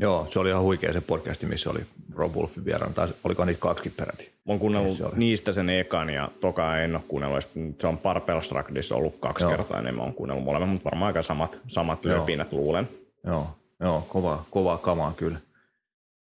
[0.00, 1.80] Joo, se oli ihan huikea se podcasti, missä oli
[2.14, 4.24] Rob Wolfin vieraan, tai oliko niitä kaksikin peräti.
[4.24, 7.50] Mä oon kuunnellut se niistä sen ekan ja toka en ole kuunnellut.
[7.80, 9.50] Se on Purple Struggledissa ollut kaksi Joo.
[9.50, 12.88] kertaa, niin mä oon kuunnellut molemmat, mutta varmaan aika samat, samat löpinät luulen.
[13.26, 13.46] Joo,
[13.80, 15.38] Joo kova, kovaa kamaa kyllä.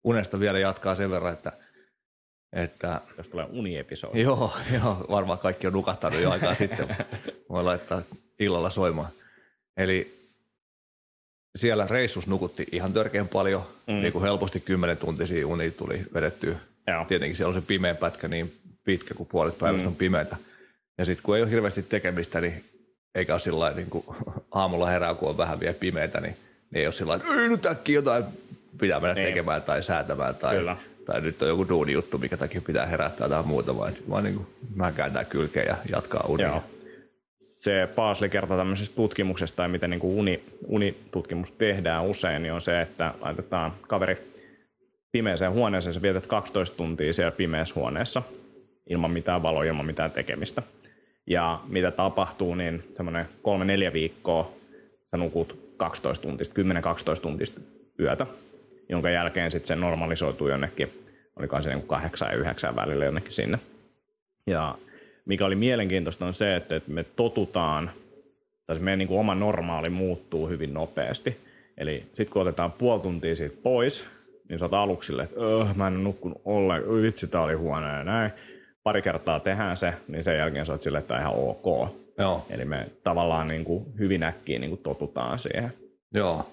[0.04, 1.52] Unesta vielä jatkaa sen verran, että
[2.54, 4.22] että, Jos tulee uniepisodi.
[4.22, 6.96] Joo, joo, varmaan kaikki on nukahtanut jo aikaa sitten.
[7.50, 8.02] Voi laittaa
[8.40, 9.10] illalla soimaan.
[9.78, 10.21] Eli
[11.56, 13.94] siellä reissus nukutti ihan törkeän paljon, mm.
[13.94, 16.56] niin kuin helposti 10 tuntisia uni tuli vedettyä.
[16.88, 17.06] Joo.
[17.06, 19.88] Tietenkin siellä on se pimeä pätkä niin pitkä, kuin puolet päivästä mm.
[19.88, 20.36] on pimeätä.
[20.98, 22.64] Ja sitten kun ei ole hirveästi tekemistä, niin
[23.16, 24.06] eikä ole sillä niin kuin
[24.52, 26.38] aamulla herää, kun on vähän vielä pimeätä, niin,
[26.72, 28.26] niin ei ole sillä että nyt äkkiä jotain
[28.80, 29.28] pitää mennä niin.
[29.28, 30.78] tekemään tai säätämään tai, Kyllä.
[31.06, 34.36] tai nyt on joku duuni juttu, mikä takia pitää herättää tai muuta, vaan, vaan niin
[34.36, 36.48] kuin, mä kääntää kylkeä ja jatkaa unia.
[36.48, 36.64] Joo
[37.62, 42.62] se Paasli kertoo tämmöisestä tutkimuksesta tai miten niin kuin uni, unitutkimus tehdään usein, niin on
[42.62, 44.18] se, että laitetaan kaveri
[45.12, 48.22] pimeäseen huoneeseen, sä vietät 12 tuntia siellä pimeässä huoneessa
[48.90, 50.64] ilman mitään valoa, ilman mitään tekemistä.
[51.28, 54.52] Ja mitä tapahtuu, niin semmoinen kolme neljä viikkoa
[55.12, 56.62] sä nukut 12 tuntista,
[57.18, 57.62] 10-12 tuntista
[58.00, 58.28] yötä,
[58.90, 60.92] jonka jälkeen sitten se normalisoituu jonnekin,
[61.36, 63.60] olikohan se niin kuin kahdeksan ja yhdeksän välillä jonnekin sinne.
[64.48, 64.76] Ja
[65.26, 67.92] mikä oli mielenkiintoista on se, että me totutaan,
[68.66, 71.38] tai meidän niin kuin oma normaali muuttuu hyvin nopeasti.
[71.78, 74.04] Eli sitten kun otetaan puoli tuntia siitä pois,
[74.50, 77.54] niin sä oot aluksi silleen, että öh, mä en ole nukkunut ollenkaan, vitsi tää oli
[77.54, 78.32] huono ja näin.
[78.84, 81.96] Pari kertaa tehdään se, niin sen jälkeen sä oot silleen, että ihan ok.
[82.18, 82.46] Joo.
[82.50, 85.74] Eli me tavallaan niin kuin hyvin äkkiä niin kuin totutaan siihen.
[86.14, 86.46] Joo,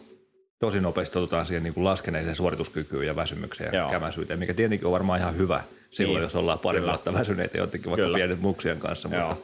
[0.59, 3.90] tosi nopeasti totutaan siihen niin kuin laskeneeseen suorituskykyyn ja väsymykseen ja Joo.
[3.90, 6.22] kämäisyyteen, mikä tietenkin on varmaan ihan hyvä– silloin, niin.
[6.22, 6.92] jos ollaan pari Kyllä.
[6.92, 8.16] vuotta väsyneitä jotenkin vaikka Kyllä.
[8.16, 9.09] pienet muksien kanssa.
[9.09, 9.37] Mutta,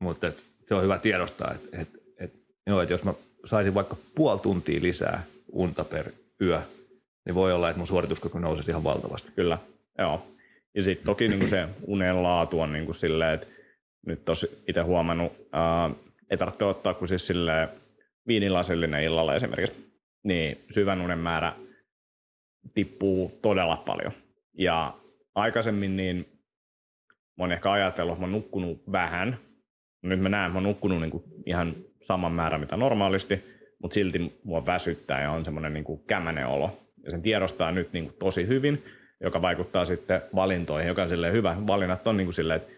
[0.00, 2.32] mutta et, se on hyvä tiedostaa, että et, et,
[2.66, 3.14] joo, et jos mä
[3.46, 5.22] saisin vaikka puoli tuntia lisää
[5.52, 6.60] unta per yö,
[7.26, 9.32] niin voi olla, että mun suorituskyky nousisi ihan valtavasti.
[9.36, 9.58] Kyllä,
[9.98, 10.26] joo.
[10.74, 13.46] Ja sitten toki niin se unen laatu on niin silleen, että
[14.06, 15.90] nyt tosi itse huomannut, ää,
[16.30, 17.68] ei tarvitse ottaa kuin siis silleen
[18.26, 19.92] viinilasillinen illalla esimerkiksi,
[20.24, 21.52] niin syvän unen määrä
[22.74, 24.12] tippuu todella paljon.
[24.58, 24.94] Ja
[25.34, 26.16] aikaisemmin niin
[27.38, 29.38] mä oon ehkä ajatellut, että mä oon nukkunut vähän.
[30.02, 33.44] Nyt mä näen, että mä oon nukkunut niin kuin ihan saman määrän mitä normaalisti,
[33.82, 36.78] mutta silti mua väsyttää ja on semmoinen niin kämänen olo.
[37.04, 38.84] Ja sen tiedostaa nyt niin kuin tosi hyvin,
[39.20, 41.56] joka vaikuttaa sitten valintoihin, joka on hyvä.
[41.66, 42.72] Valinnat on niin kuin silleen, että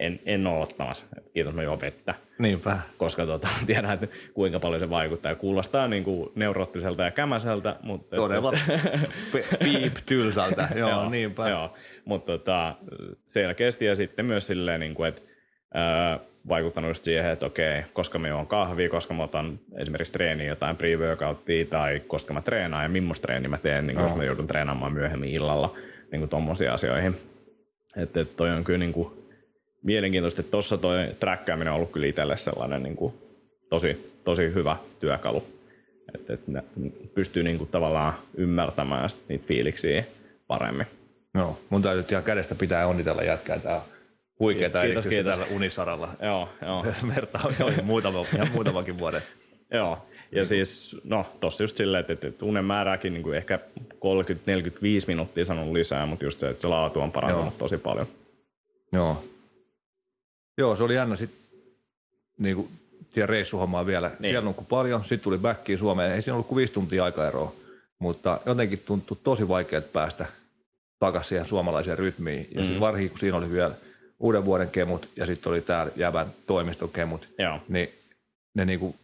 [0.00, 1.04] en, en ole ottamassa.
[1.18, 2.14] Et kiitos, mä juon vettä.
[2.38, 2.78] Niinpä.
[2.98, 5.34] Koska tota, tiedän, että kuinka paljon se vaikuttaa.
[5.34, 7.76] Kuulostaa niin kuin neuroottiselta ja kämäseltä.
[7.82, 8.52] Mutta Todella
[9.64, 10.68] piip tylsältä.
[10.74, 11.48] joo, joo, niinpä.
[11.48, 11.74] Joo.
[12.06, 12.74] Mutta tota,
[13.26, 15.22] selkeästi ja sitten myös silleen, niin kuin, että
[15.74, 20.46] ää, vaikuttanut just siihen, että okei, koska mä juon kahvia, koska mä otan esimerkiksi treeniä
[20.46, 20.88] jotain pre
[21.70, 25.30] tai koska mä treenaan ja millaista treeniä mä teen, niin koska mä joudun treenaamaan myöhemmin
[25.30, 25.74] illalla
[26.12, 27.16] niin kuin tommosiin asioihin.
[27.96, 29.08] Että et toi on kyllä niin kuin,
[29.82, 33.14] mielenkiintoista, että tuossa toi träkkääminen on ollut kyllä itselle sellainen niin kuin,
[33.68, 35.44] tosi, tosi hyvä työkalu.
[36.14, 36.40] Että et
[37.14, 40.04] pystyy niin kuin, tavallaan ymmärtämään niitä fiiliksiä
[40.46, 40.86] paremmin.
[41.36, 43.58] Joo, mun täytyy ihan kädestä pitää onnitella jätkää.
[43.58, 43.80] Tää
[44.40, 46.08] huikeaa edistystä tällä Unisaralla.
[46.22, 46.86] Joo, joo.
[47.14, 49.22] Verta oli muutama, ihan muutamakin vuoden.
[49.70, 53.58] joo, ja niin siis, no tossa just silleen, että, että unen määrääkin niin kuin ehkä
[53.94, 53.96] 30-45
[55.06, 57.58] minuuttia sanonut lisää, mutta just se, että se laatu on parantunut joo.
[57.58, 58.06] tosi paljon.
[58.92, 59.24] Joo.
[60.58, 61.40] Joo, se oli jännä sitten
[62.38, 62.68] niin kuin
[63.14, 64.10] siihen reissuhommaan vielä.
[64.18, 64.30] Niin.
[64.30, 66.12] Siellä nukkui paljon, sitten tuli backiin Suomeen.
[66.12, 67.52] Ei siinä ollut kuin viisi tuntia aikaeroa,
[67.98, 70.26] mutta jotenkin tuntui tosi vaikeaa päästä
[70.98, 72.48] takaisin siihen suomalaiseen rytmiin.
[72.54, 72.80] Ja mm.
[72.80, 73.74] varsinkin, kun siinä oli vielä
[74.18, 77.60] uuden vuoden kemut ja sitten oli täällä Jävän toimiston kemut, Joo.
[77.68, 77.92] niin
[78.54, 78.96] ne niinku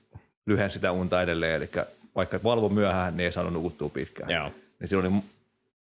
[0.47, 1.55] lyhensi sitä unta edelleen.
[1.55, 1.71] Eli
[2.17, 4.31] vaikka valvo myöhään, niin ei saanut nukuttua pitkään.
[4.31, 4.53] Joo.
[4.81, 5.23] Niin silloin oli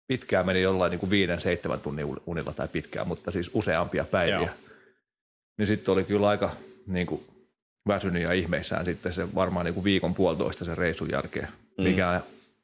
[0.06, 4.36] pitkään meni jollain niin kuin viiden, seitsemän tunnin unilla tai pitkään, mutta siis useampia päiviä.
[4.36, 4.48] Joo.
[5.58, 6.50] Niin sitten oli kyllä aika
[6.86, 7.24] niin kuin
[7.88, 11.84] väsynyt ja ihmeissään sitten se varmaan niin kuin viikon puolitoista sen reissun jälkeen, mm.
[11.84, 12.20] mikä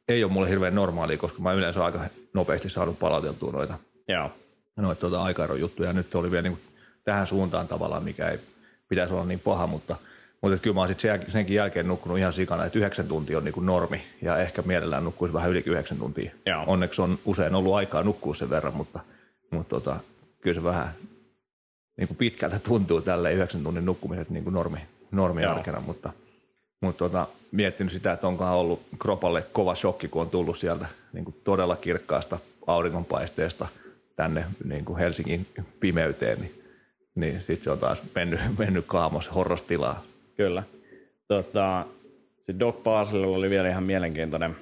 [0.09, 2.01] ei ole mulle hirveän normaalia, koska mä yleensä aika
[2.35, 4.31] nopeasti saanut palauteltua noita, Joo.
[4.77, 5.93] noita tuota juttuja.
[5.93, 8.39] Nyt oli vielä niin kuin tähän suuntaan tavallaan, mikä ei
[8.89, 9.97] pitäisi olla niin paha, mutta
[10.43, 13.45] Mutta kyllä mä oon sit sen, senkin jälkeen nukkunut ihan sikana, että yhdeksän tuntia on
[13.45, 16.31] niinku normi ja ehkä mielellään nukkuisi vähän yli yhdeksän tuntia.
[16.47, 16.65] Joo.
[16.67, 19.01] Onneksi on usein ollut aikaa nukkua sen verran, mutta,
[19.51, 19.97] mutta tota,
[20.41, 20.89] kyllä se vähän
[21.97, 24.79] niin kuin pitkältä tuntuu tälle yhdeksän tunnin nukkumiset niin kuin normi,
[25.11, 26.13] normi arkena, mutta,
[26.81, 31.25] mutta tota, miettinyt sitä, että onkohan ollut kropalle kova shokki, kun on tullut sieltä niin
[31.25, 33.69] kuin todella kirkkaasta auringonpaisteesta
[34.17, 35.47] tänne niin kuin Helsingin
[35.81, 36.63] pimeyteen, niin,
[37.15, 40.03] niin sitten se on taas mennyt, mennyt kaamos horrostilaa.
[40.37, 40.63] Kyllä.
[41.29, 41.87] Tota,
[42.47, 44.57] se Doc Basililla oli vielä ihan mielenkiintoinen.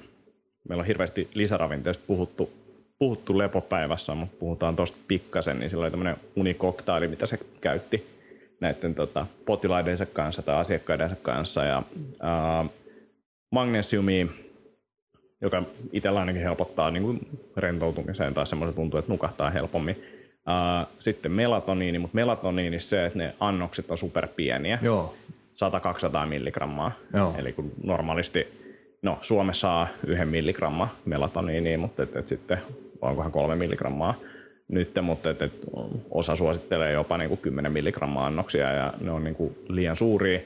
[0.69, 2.53] Meillä on hirveästi lisäravinteista puhuttu,
[2.99, 8.07] puhuttu lepopäivässä, mutta puhutaan tuosta pikkasen, niin sillä oli tämmöinen unikoktaili, mitä se käytti
[8.59, 11.63] näiden tota, potilaidensa kanssa tai asiakkaidensa kanssa.
[11.63, 11.83] Ja,
[12.19, 12.65] ää,
[13.51, 14.27] magnesiumia,
[15.41, 17.19] joka itsellä ainakin helpottaa niin kuin
[17.57, 20.03] rentoutumiseen tai semmoisen tuntuu, että nukahtaa helpommin.
[20.99, 24.79] Sitten melatoniini, mutta melatoniini se, että ne annokset on superpieniä.
[24.81, 25.15] Joo.
[26.23, 26.91] 100-200 milligrammaa.
[27.13, 27.35] Joo.
[27.37, 28.47] Eli kun normaalisti,
[29.01, 32.57] no Suomessa saa yhden milligramma melatoniinia, mutta et, et sitten
[33.01, 34.15] onkohan kolme milligrammaa
[34.67, 35.53] nyt, mutta et, et
[36.11, 40.39] osa suosittelee jopa niin kuin 10 milligrammaa annoksia ja ne on niin kuin liian suuria.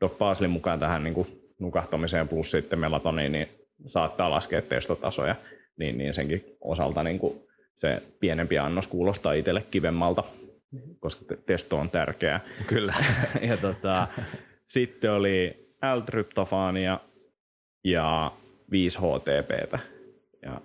[0.00, 3.48] Doc Basilin mukaan tähän niin kuin nukahtamiseen plus sitten melatoniini
[3.86, 5.34] saattaa laskea testotasoja,
[5.76, 7.40] niin, niin senkin osalta niin kuin
[7.76, 10.24] se pienempi annos kuulostaa itselle kivemmalta,
[11.00, 12.40] koska te- testo on tärkeää.
[12.66, 12.94] Kyllä.
[13.48, 14.08] ja tota,
[14.68, 17.00] sitten oli L-tryptofaania
[17.84, 18.32] ja
[18.72, 19.78] 5-HTPtä.
[20.42, 20.60] Ja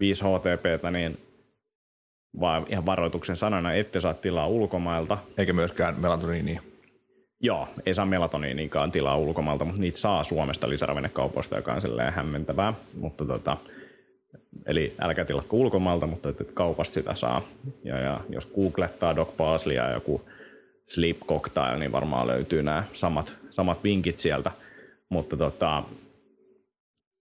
[0.00, 1.18] 5-HTPtä, niin
[2.40, 5.18] vaan ihan varoituksen sanana, ette saa tilaa ulkomailta.
[5.38, 6.62] Eikä myöskään melatoniinia.
[7.40, 12.74] Joo, ei saa melatoniiniinkaan tilaa ulkomailta, mutta niitä saa Suomesta lisäravinnekaupoista, joka on silleen hämmentävää.
[12.94, 13.56] Mutta tota,
[14.66, 17.42] eli älkää tilatko ulkomailta, mutta että kaupasta sitä saa.
[17.84, 20.22] Ja, ja jos googlettaa Doc Basilia ja joku
[20.88, 24.50] Sleep Cocktail, niin varmaan löytyy nämä samat, samat vinkit sieltä.
[25.08, 25.82] Mutta tota,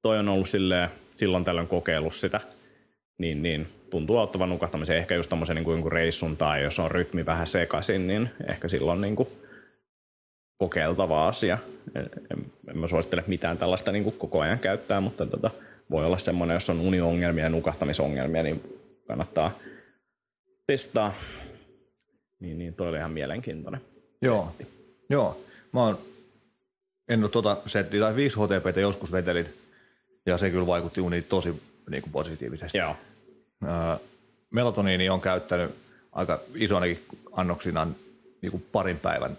[0.01, 2.39] toi on ollut silleen, silloin tällöin kokeillut sitä,
[3.17, 4.99] niin, niin tuntuu auttavan nukahtamiseen.
[4.99, 9.01] Ehkä just tommosen niin kuin reissun tai jos on rytmi vähän sekaisin, niin ehkä silloin
[9.01, 9.29] niin kuin
[10.57, 11.57] kokeiltava asia.
[11.95, 15.51] En, en, en mä suosittele mitään tällaista niin kuin koko ajan käyttää, mutta tota,
[15.91, 19.51] voi olla semmoinen, jos on uniongelmia ja nukahtamisongelmia, niin kannattaa
[20.67, 21.13] testaa.
[22.39, 23.81] Niin, niin toi oli ihan mielenkiintoinen.
[24.21, 24.55] Joo.
[25.09, 25.41] Joo.
[25.71, 25.97] Mä oon,
[27.07, 29.45] en ole tuota settiä, tai 5 HTPtä joskus vetelin,
[30.25, 32.77] ja se kyllä vaikutti uniin tosi niin kuin positiivisesti.
[32.77, 32.95] Joo.
[33.63, 33.69] Öö,
[34.49, 35.75] melatoniini on käyttänyt
[36.11, 37.87] aika isonakin annoksina
[38.41, 39.37] niin kuin parin päivän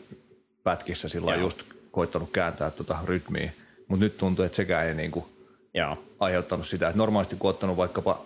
[0.67, 1.41] pätkissä sillä Joo.
[1.41, 3.51] just koittanut kääntää tuota rytmiä,
[3.89, 5.25] mutta nyt tuntuu, että sekään ei niin kuin
[5.75, 6.05] Joo.
[6.19, 8.21] aiheuttanut sitä, että normaalisti kun on ottanut vaikkapa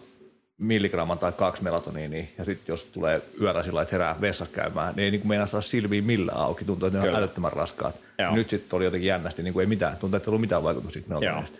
[0.58, 5.04] milligramman tai kaksi melatoniinia, ja sitten jos tulee yöllä sillä että herää vessassa käymään, niin
[5.04, 7.18] ei niin kuin meinaa saada silmiä millään auki, tuntuu, että ne on Kyllä.
[7.18, 7.94] älyttömän raskaat.
[8.18, 8.34] Joo.
[8.34, 10.92] Nyt sitten oli jotenkin jännästi, niin kuin ei mitään, tuntuu, että ei ollut mitään vaikutusta
[10.92, 11.20] siitä Joo.
[11.20, 11.58] melatoniinista.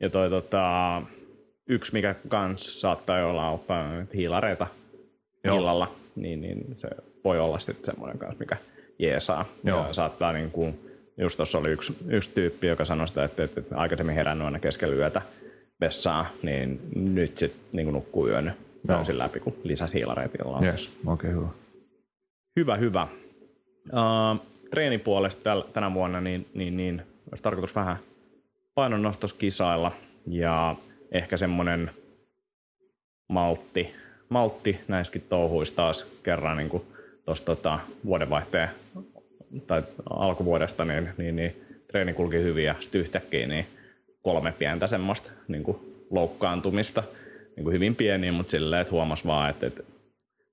[0.00, 1.02] Ja toi tota,
[1.68, 4.66] yksi, mikä kans saattaa olla auttaa on hiilareita
[5.44, 5.56] Joo.
[5.56, 6.88] illalla, niin, niin se
[7.24, 8.56] voi olla sitten semmoinen kanssa, mikä
[8.98, 9.44] jeesaa.
[9.64, 9.86] Joo.
[9.86, 10.80] Ja saattaa niin kuin,
[11.18, 14.58] just tuossa oli yksi, yksi tyyppi, joka sanoi sitä, että, että, että aikaisemmin herännyt aina
[14.58, 15.22] keskellä yötä
[15.80, 18.52] vessaan, niin nyt sitten niin nukkuu yön
[18.86, 20.66] täysin läpi, kun lisäsi hiilareita illalla.
[20.66, 21.48] Yes, okay, hyvä.
[22.56, 23.06] Hyvä, hyvä.
[23.92, 27.96] Uh, treenin puolesta täl, tänä vuonna niin, niin, niin olisi tarkoitus vähän
[28.74, 29.92] painonnostoskisailla
[30.26, 30.76] ja
[31.12, 31.90] ehkä semmoinen
[33.28, 33.94] maltti,
[34.28, 36.82] maltti näissäkin touhuissa taas kerran niin
[37.26, 38.68] tuossa tota, vuodenvaihteen
[39.66, 43.66] tai alkuvuodesta, niin, niin, niin treeni kulki hyvin ja sitten yhtäkkiä niin
[44.22, 45.78] kolme pientä semmoista niin kuin
[46.10, 47.02] loukkaantumista,
[47.56, 49.82] niin kuin hyvin pieniä, mutta silleen, että huomas vaan, että, että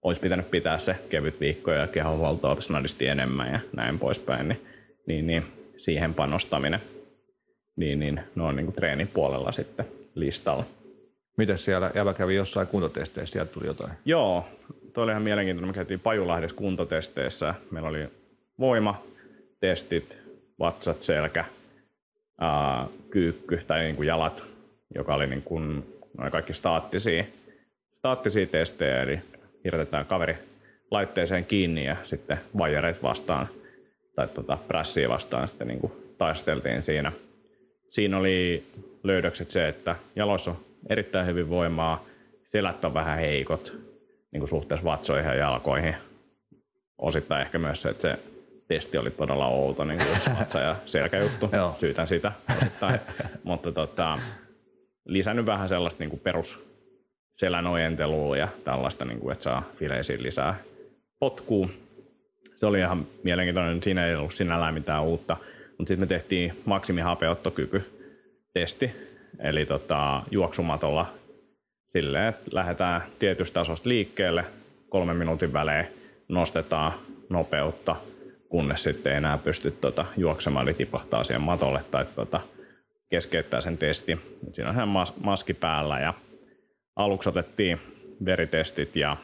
[0.01, 4.61] olisi pitänyt pitää se kevyt viikko ja kehonhuoltoa snadisti enemmän ja näin poispäin, niin,
[5.07, 5.43] niin, niin
[5.77, 6.79] siihen panostaminen,
[7.75, 10.65] niin, niin ne on niin kuin treenin puolella sitten listalla.
[11.37, 13.91] Miten siellä Jävä kävi jossain kuntotesteissä, sieltä tuli jotain?
[14.05, 14.45] Joo,
[14.93, 15.69] toi oli ihan mielenkiintoinen.
[15.69, 17.53] Me käytiin Pajulahdessa kuntotesteissä.
[17.71, 18.07] Meillä oli
[18.59, 20.17] voimatestit,
[20.59, 21.45] vatsat, selkä,
[22.39, 24.43] ää, kyykky tai niin kuin jalat,
[24.95, 25.85] joka oli niin kuin,
[26.17, 27.23] noin kaikki staattisia,
[27.97, 29.19] staattisia testejä, eli
[29.63, 30.35] hirtetään kaveri
[30.91, 33.47] laitteeseen kiinni ja sitten vajareit vastaan
[34.15, 37.11] tai tota, prässiä vastaan sitten niin kuin taisteltiin siinä.
[37.91, 38.67] Siinä oli
[39.03, 40.57] löydökset se, että jaloissa on
[40.89, 42.05] erittäin hyvin voimaa,
[42.51, 43.92] selät on vähän heikot
[44.33, 45.95] niin kuin suhteessa vatsoihin ja jalkoihin.
[46.97, 48.19] Osittain ehkä myös se, että se
[48.67, 51.49] testi oli todella outo, niin kuin vatsa- ja selkäjuttu.
[51.79, 52.99] Syytän sitä osittain.
[53.43, 54.19] Mutta tota,
[55.05, 56.65] lisännyt vähän sellaista niin kuin perus
[57.37, 60.55] selän ojentelua ja tällaista, niin kuin, että saa fileisiin lisää
[61.19, 61.67] potkua.
[62.55, 63.83] Se oli ihan mielenkiintoinen.
[63.83, 65.37] Siinä ei ollut sinällään mitään uutta,
[65.77, 68.09] Mutta sitten me tehtiin maksimihapeuttokyky
[68.53, 68.91] testi,
[69.39, 71.13] eli tota, juoksumatolla
[71.93, 74.45] silleen, lähdetään tietystä tasosta liikkeelle,
[74.89, 75.85] kolmen minuutin välein
[76.27, 76.93] nostetaan
[77.29, 77.95] nopeutta,
[78.49, 82.39] kunnes sitten ei enää pysty tota, juoksemaan, eli tipahtaa siihen matolle tai tota,
[83.09, 84.19] keskeyttää sen testi.
[84.53, 86.13] Siinä on ihan mas- maski päällä ja
[86.95, 87.79] aluksi otettiin
[88.25, 89.17] veritestit ja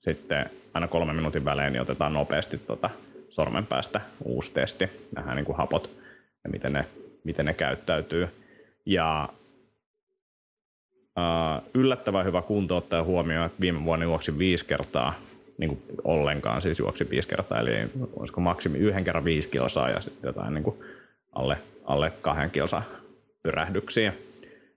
[0.00, 2.90] sitten aina kolmen minuutin välein niin otetaan nopeasti tota
[3.28, 5.90] sormen päästä uusi testi, nähdään niin kuin hapot
[6.44, 6.84] ja miten ne,
[7.24, 8.28] miten ne käyttäytyy.
[8.86, 9.28] Ja
[11.74, 15.14] yllättävän hyvä kunto ottaa huomioon, että viime vuonna juoksin viisi kertaa
[15.58, 17.70] niin kuin ollenkaan, siis juoksi viisi kertaa, eli
[18.16, 20.76] olisiko maksimi yhden kerran viisi kilsaa ja sitten jotain niin kuin
[21.32, 22.82] alle, alle kahden kilsan
[23.42, 24.12] pyrähdyksiä.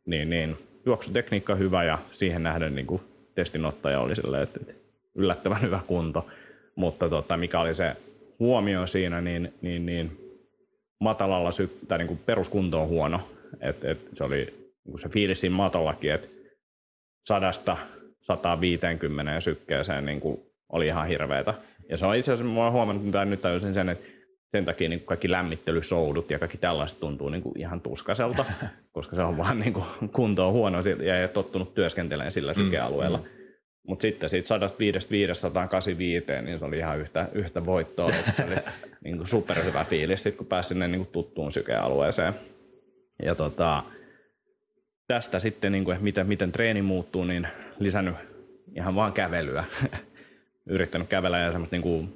[0.05, 3.01] Niin, niin juoksutekniikka hyvä ja siihen nähden niin kuin
[3.35, 4.73] testinottaja oli silleen, että, että
[5.15, 6.27] yllättävän hyvä kunto,
[6.75, 7.95] mutta tota, mikä oli se
[8.39, 10.35] huomio siinä, niin, niin, niin
[10.99, 13.21] matalalla sy- tai niin kuin peruskunto on huono.
[13.59, 16.27] Et, et se oli niin kuin se fiilis siinä matollakin, että
[17.27, 17.77] sadasta
[18.21, 21.53] 150 sykkeeseen niin kuin oli ihan hirveetä.
[21.89, 24.05] Ja se on itse asiassa, mä oon huomannut, mitä nyt tajusin sen, että
[24.51, 28.45] sen takia niin kaikki lämmittelysoudut ja kaikki tällaiset tuntuu niin kuin ihan tuskaselta,
[28.91, 32.53] koska se on vaan niin kuin, kunto on huono ja ei ole tottunut työskentelemään sillä
[32.53, 33.17] sykealueella.
[33.17, 33.29] Mm, mm.
[33.87, 35.07] Mutta sitten siitä 105
[36.41, 38.09] niin se oli ihan yhtä, yhtä voittoa.
[38.09, 38.55] Että se oli
[39.03, 42.33] niin kuin superhyvä fiilis, sit kun pääsi sinne niin kuin tuttuun sykealueeseen.
[43.23, 43.83] Ja tota,
[45.13, 47.47] tästä sitten, niin kuin, miten, miten treeni muuttuu, niin
[47.79, 48.15] lisännyt
[48.75, 49.63] ihan vaan kävelyä.
[50.65, 52.13] Yrittänyt kävellä ja semmoista niin kuin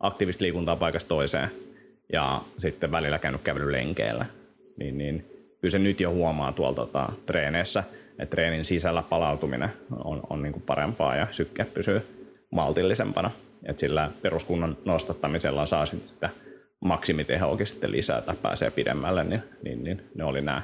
[0.00, 1.48] aktiivista liikuntaa paikasta toiseen.
[2.12, 4.26] Ja sitten välillä käynyt kävelylenkeillä.
[4.76, 5.24] Niin, niin
[5.60, 7.84] kyllä se nyt jo huomaa tuolta tota, treeneissä–
[8.18, 9.70] että treenin sisällä palautuminen
[10.04, 12.02] on, on niin kuin parempaa ja sykke pysyy
[12.50, 13.30] maltillisempana.
[13.66, 16.30] Et sillä peruskunnon nostattamisella saa sitten sitä
[16.80, 20.62] maksimitehoakin sitten lisää tai pääsee pidemmälle, niin, niin, niin ne oli nämä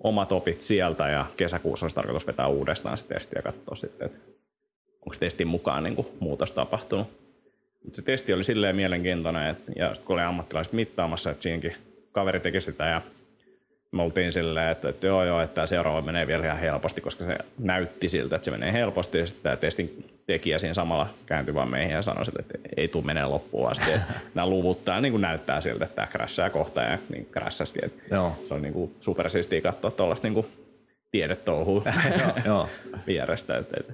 [0.00, 4.18] omat opit sieltä ja kesäkuussa olisi tarkoitus vetää uudestaan se testi ja katsoa sitten, että
[5.00, 7.06] onko testin mukaan niin kuin muutos tapahtunut.
[7.84, 11.76] Mutta se testi oli silleen mielenkiintoinen, että, ja sitten kun oli ammattilaiset mittaamassa, että siinäkin
[12.12, 13.02] kaveri teki sitä ja
[13.92, 17.24] me oltiin silleen, että, että joo joo, että tämä seuraava menee vielä ihan helposti, koska
[17.24, 21.54] se näytti siltä, että se menee helposti ja sitten tämä testin tekijä siinä samalla kääntyi
[21.54, 23.90] vaan meihin ja sanoi, että ei tule menee loppuun asti.
[24.34, 27.92] Nämä luvut tämä niin näyttää siltä, että tämä crashaa kohta ja niin crashasikin.
[28.48, 30.46] Se on niin kuin supersiistiä katsoa tuollaista niin
[31.10, 31.82] tiedetouhua
[33.06, 33.58] vierestä.
[33.58, 33.92] Että, että,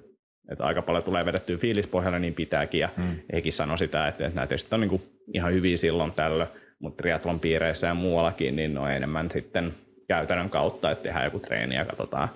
[0.51, 2.81] että aika paljon tulee vedettyä fiilispohjalle, niin pitääkin.
[2.81, 3.16] Ja hmm.
[3.33, 5.03] hekin sanoi sitä, että, että nämä testit on niin kuin
[5.35, 9.75] ihan hyviä silloin tällöin, mutta triatlon piireissä ja muuallakin, niin on enemmän sitten
[10.09, 12.29] käytännön kautta, että tehdään joku treeni ja katsotaan,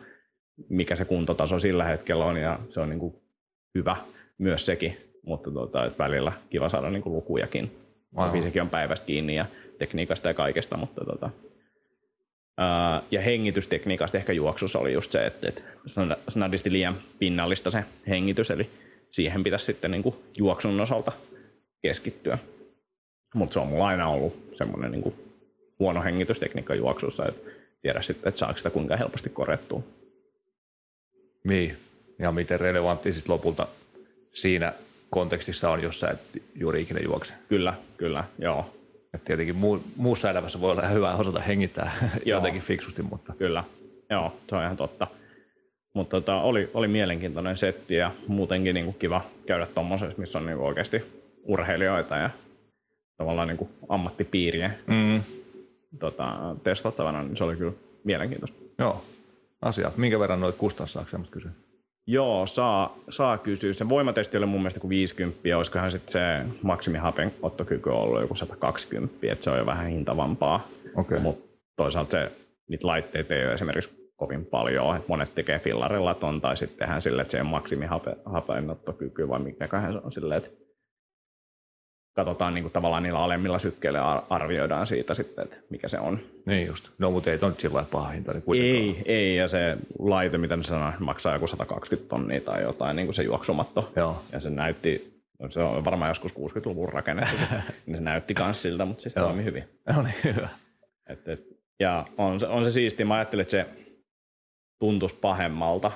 [0.69, 3.24] mikä se kuntotaso sillä hetkellä on ja se on niin kuin
[3.75, 3.97] hyvä
[4.39, 7.71] myös sekin, mutta tuota, että välillä kiva saada niin kuin lukujakin.
[8.43, 9.47] Sekin on päivästä kiinni ja
[9.79, 11.31] tekniikasta ja kaikesta, mutta tuota,
[12.59, 15.63] ää, ja hengitystekniikasta ehkä juoksussa oli just se, että, että
[16.29, 18.71] snadisti liian pinnallista se hengitys, eli
[19.11, 21.13] siihen pitäisi sitten niin kuin juoksun osalta
[21.83, 22.39] keskittyä.
[23.35, 25.15] Mutta se on mulla aina ollut semmoinen niin kuin
[25.79, 27.51] huono hengitystekniikka juoksussa, että
[27.83, 29.83] tiedä sitten, että saako sitä kuinka helposti korjattua.
[31.45, 31.77] Niin,
[32.19, 33.67] ja miten relevantti sitten lopulta
[34.35, 34.73] siinä
[35.11, 36.21] kontekstissa on, jos sä et
[36.55, 37.35] juuri ikinä juokse.
[37.49, 38.75] Kyllä, kyllä, joo.
[39.15, 41.93] Et tietenkin muu, muussa elämässä voi olla hyvä osata hengittää
[42.25, 43.35] jotenkin fiksusti, mutta...
[43.39, 43.65] Kyllä,
[44.11, 45.07] joo, se on ihan totta.
[45.95, 50.65] Mutta tota, oli, oli mielenkiintoinen setti ja muutenkin niinku kiva käydä tuommoisessa, missä on niinku
[50.65, 51.03] oikeasti
[51.45, 52.31] urheilijoita ja
[53.17, 54.71] tavallaan niinku ammattipiiriä.
[54.87, 55.23] Mm
[55.99, 57.73] tota, testattavana, niin se oli kyllä
[58.05, 58.57] mielenkiintoista.
[58.79, 59.05] Joo,
[59.63, 59.93] asia.
[59.97, 61.51] Minkä verran noit kustannussaaksia kysyä?
[62.07, 63.73] Joo, saa, saa kysyä.
[63.73, 69.15] Se voimatesti oli mun mielestä kuin 50, olisikohan sitten se maksimihapen ottokyky ollut joku 120,
[69.23, 70.69] että se on jo vähän hintavampaa.
[70.97, 71.21] Okay.
[71.21, 72.33] Mutta toisaalta se,
[72.69, 77.03] niitä laitteita ei ole esimerkiksi kovin paljon, että monet tekee fillarilla ton, tai sitten tehdään
[77.03, 80.64] silleen, että se on maksimihapen ottokyky, vai mikäköhän se on silleen, että
[82.15, 86.21] katsotaan niin kuin tavallaan niillä alemmilla sykkeillä arvioidaan siitä sitten, että mikä se on.
[86.47, 86.89] Niin just.
[86.99, 88.33] No mutta ei ole sillä paha hinta.
[88.33, 92.97] Niin ei, ei, ja se laite, mitä ne sanoo, maksaa joku 120 tonnia tai jotain,
[92.97, 93.93] niin kuin se juoksumatto.
[93.97, 94.23] Joo.
[94.33, 97.37] Ja se näytti, no se on varmaan joskus 60-luvun rakennettu,
[97.87, 99.65] niin se näytti myös siltä, mutta siis toimi hyvin.
[99.95, 100.49] No niin, hyvä.
[101.09, 101.41] Et, et,
[101.81, 103.05] ja on se, on se siisti.
[103.05, 103.67] Mä ajattelin, että se
[104.79, 105.93] tuntuisi pahemmalta,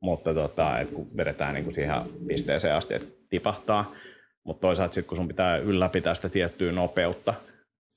[0.00, 1.94] mutta tota, et kun vedetään niin kuin siihen
[2.28, 3.94] pisteeseen asti, että tipahtaa,
[4.46, 7.34] mutta toisaalta sitten kun sun pitää ylläpitää sitä tiettyä nopeutta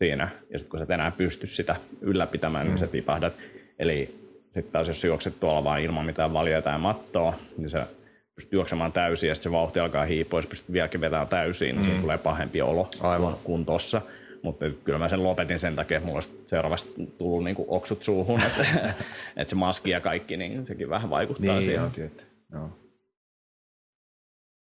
[0.04, 2.70] siinä, ja sitten kun sä et enää pysty sitä ylläpitämään, mm.
[2.70, 3.34] niin sä tipahdat.
[3.80, 7.88] Eli sitten taas jos juokset tuolla vaan ilman mitään valjeita ja mattoa, niin sä
[8.36, 11.78] pystyt juoksemaan täysin ja sitten se vauhti alkaa hiipua, jos pystyt vieläkin vetämään täysin, niin
[11.78, 11.84] mm.
[11.84, 13.36] siitä tulee pahempi olo Aivan.
[13.44, 14.02] kuin tossa.
[14.44, 18.42] Mutta kyllä mä sen lopetin sen takia, että mulla olisi seuraavasti tullut niinku oksut suuhun,
[18.42, 18.66] että,
[19.38, 22.12] että se maski ja kaikki, niin sekin vähän vaikuttaa Niin, siihen.
[22.54, 22.70] Joo.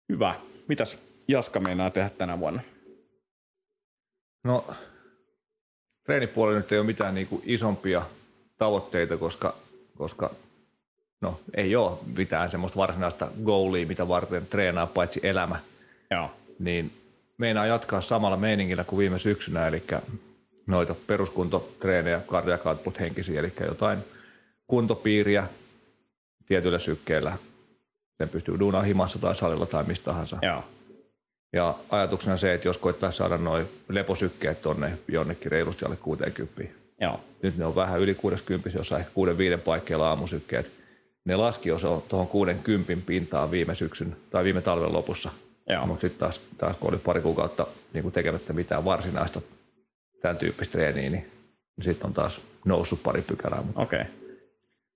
[0.10, 0.36] Hyvä.
[0.68, 2.62] Mitäs Jaska meinaa tehdä tänä vuonna?
[4.44, 4.66] No,
[6.04, 8.02] treenipuolella nyt ei ole mitään niinku isompia
[8.58, 9.56] tavoitteita, koska,
[9.98, 10.30] koska
[11.22, 15.60] no, ei ole mitään semmoista varsinaista goalia, mitä varten treenaa paitsi elämä.
[16.12, 16.32] Joo.
[16.60, 16.92] Niin
[17.38, 19.84] meinaa jatkaa samalla meiningillä kuin viime syksynä, eli
[20.68, 24.00] noita peruskuntotreenejä, cardiac output henkisiä, eli jotain
[24.68, 25.48] kuntopiiriä
[26.46, 27.38] tietyllä sykkeellä.
[28.18, 30.38] Sen pystyy duunaan himassa tai salilla tai mistä tahansa.
[30.42, 30.64] Joo.
[31.54, 36.64] Ja ajatuksena se, että jos koittaa saada noin leposykkeet tonne jonnekin reilusti alle 60.
[37.02, 37.20] Joo.
[37.42, 40.72] Nyt ne on vähän yli 60, jossain ehkä 65 paikkeilla aamusykkeet.
[41.26, 45.32] Ne laski jo tuohon 60 pintaan viime syksyn tai viime talven lopussa.
[45.86, 49.42] Mutta sitten taas, taas, kun oli pari kuukautta niin kuin tekemättä mitään varsinaista
[50.22, 51.32] tämän tyyppistä treeniä, niin,
[51.78, 53.62] niin sitten on taas noussut pari pykälää.
[53.62, 53.82] Mutta.
[53.82, 54.06] Okay.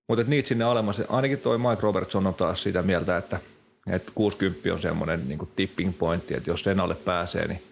[0.08, 3.40] mutta niitä sinne alemmas, ainakin toi Mike Robertson on taas sitä mieltä, että,
[3.86, 7.62] että 60 on semmoinen niin tipping pointti, että jos sen alle pääsee, niin,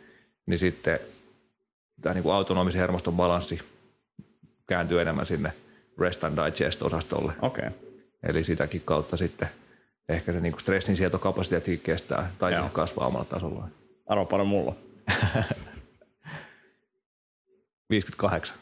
[0.47, 1.01] niin sitten
[2.03, 3.61] tämä niin autonomisen hermoston balanssi
[4.67, 5.53] kääntyy enemmän sinne
[5.99, 7.33] rest and digest-osastolle.
[7.43, 7.67] Okei.
[7.67, 7.79] Okay.
[8.23, 9.49] Eli sitäkin kautta sitten
[10.09, 12.69] ehkä se niin stressin sietokapasiteetti kestää tai Joo.
[12.73, 13.71] kasvaa omalla tasollaan.
[14.07, 14.77] Arvo paljon mulla.
[17.91, 18.57] 58.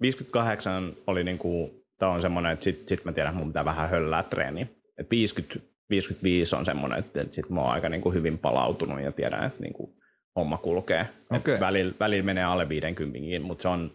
[0.00, 3.88] 58 oli niinku, tää on semmonen, että sit, sit mä tiedän, että mun pitää vähän
[3.88, 4.66] höllää treeniä.
[4.98, 5.58] Et 50,
[5.90, 9.62] 55 on semmonen, että et sit mä oon aika niinku hyvin palautunut ja tiedän, että
[9.62, 9.96] niinku
[10.36, 11.00] homma kulkee.
[11.00, 11.60] Et Okei.
[11.60, 13.90] Välillä, välillä menee alle 50, mutta se on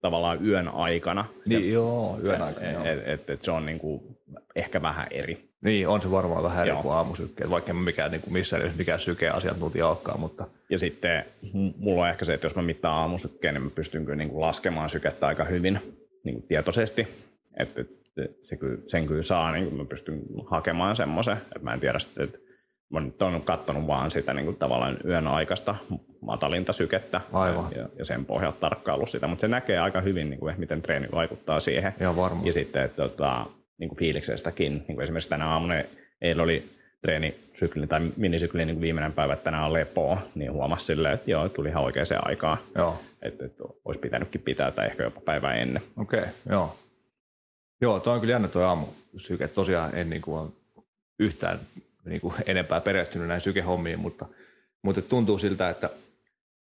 [0.00, 1.24] tavallaan yön aikana.
[1.48, 2.70] Se, Niin, joo, yön aikana.
[2.70, 2.84] joo.
[2.84, 4.18] et, et, et se on niinku
[4.56, 5.48] ehkä vähän eri.
[5.64, 6.82] Niin, on se varmaan vähän eri Joo.
[6.82, 11.24] kuin aamusykkeet, vaikka en mikään niin kuin missään nimessä mikään sykeasiantuntija olekaan, mutta Ja sitten
[11.76, 14.40] mulla on ehkä se, että jos mä mittaan aamusykkeen, niin mä pystyn kyllä niin kuin
[14.40, 15.80] laskemaan sykettä aika hyvin
[16.24, 17.08] niin kuin tietoisesti.
[17.58, 17.98] Että et,
[18.42, 21.36] se kyllä, sen kyllä saa, niin mä pystyn hakemaan semmoisen.
[21.36, 22.38] Että mä en tiedä sitten, että
[22.90, 25.74] mä nyt on katsonut vaan sitä niin kuin tavallaan yön aikaista
[26.20, 27.20] matalinta sykettä.
[27.32, 27.68] Aivan.
[27.76, 29.26] Ja, ja sen pohjalta tarkkailu sitä.
[29.26, 31.92] Mutta se näkee aika hyvin, niin kuin, miten treeni vaikuttaa siihen.
[32.00, 32.46] ihan varmaan.
[32.46, 33.46] Ja sitten että, tota,
[33.78, 35.74] niin kuin fiiliksestäkin, niin kuin esimerkiksi tänä aamuna
[36.20, 36.64] eilen oli
[37.02, 41.30] treenisykli tai minisykli niin kuin viimeinen päivä, että tänään on lepoa, niin huomasi silleen, että
[41.30, 42.58] joo, tuli ihan oikeaan aikaan.
[42.74, 45.82] Joo, Että, että olisi pitänytkin pitää tai ehkä jopa päivää ennen.
[45.96, 46.76] okei, okay, joo.
[47.80, 49.48] Joo, toi on kyllä jännä toi aamusyke.
[49.48, 50.48] Tosiaan en niin kuin ole
[51.18, 51.60] yhtään
[52.04, 54.26] niin kuin enempää perehtynyt näihin sykehommiin, mutta,
[54.82, 55.90] mutta tuntuu siltä, että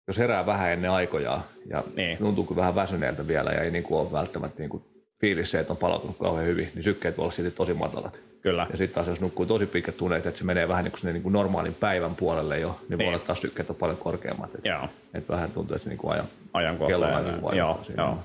[0.06, 2.18] jos herää vähän ennen aikoja ja Niin.
[2.18, 4.82] tuntuu kyllä vähän väsyneeltä vielä ja ei niin kuin ole välttämättä niin kuin
[5.20, 8.18] fiilis se, että on palautunut kauhean hyvin, niin sykkeet voi olla silti tosi matalat.
[8.40, 11.12] Kyllä, Ja sitten taas jos nukkuu tosi pitkät tunnit, että se menee vähän niin kuin
[11.12, 13.08] niin kuin normaalin päivän puolelle jo, niin, voi Niin.
[13.08, 14.54] olla taas sykkeet on paljon korkeammat.
[14.54, 17.08] Et, joo, et vähän tuntuu, että se niin kuin ajan ajankohtainen.
[17.08, 18.18] Kellonakin vaikuttaa Joo, joo.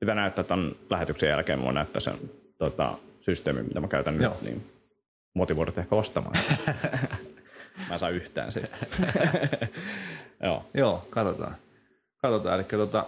[0.00, 2.14] Pitää näyttää tämän lähetyksen jälkeen, mulla näyttää sen
[2.58, 4.32] tota, systeemi, mitä mä käytän Joo.
[4.32, 4.70] nyt, niin
[5.34, 6.36] motivoidut ehkä ostamaan.
[7.88, 8.76] mä en saa yhtään siitä.
[10.44, 11.54] joo, Joo, katsotaan.
[12.22, 13.06] Katsotaan, eli tota,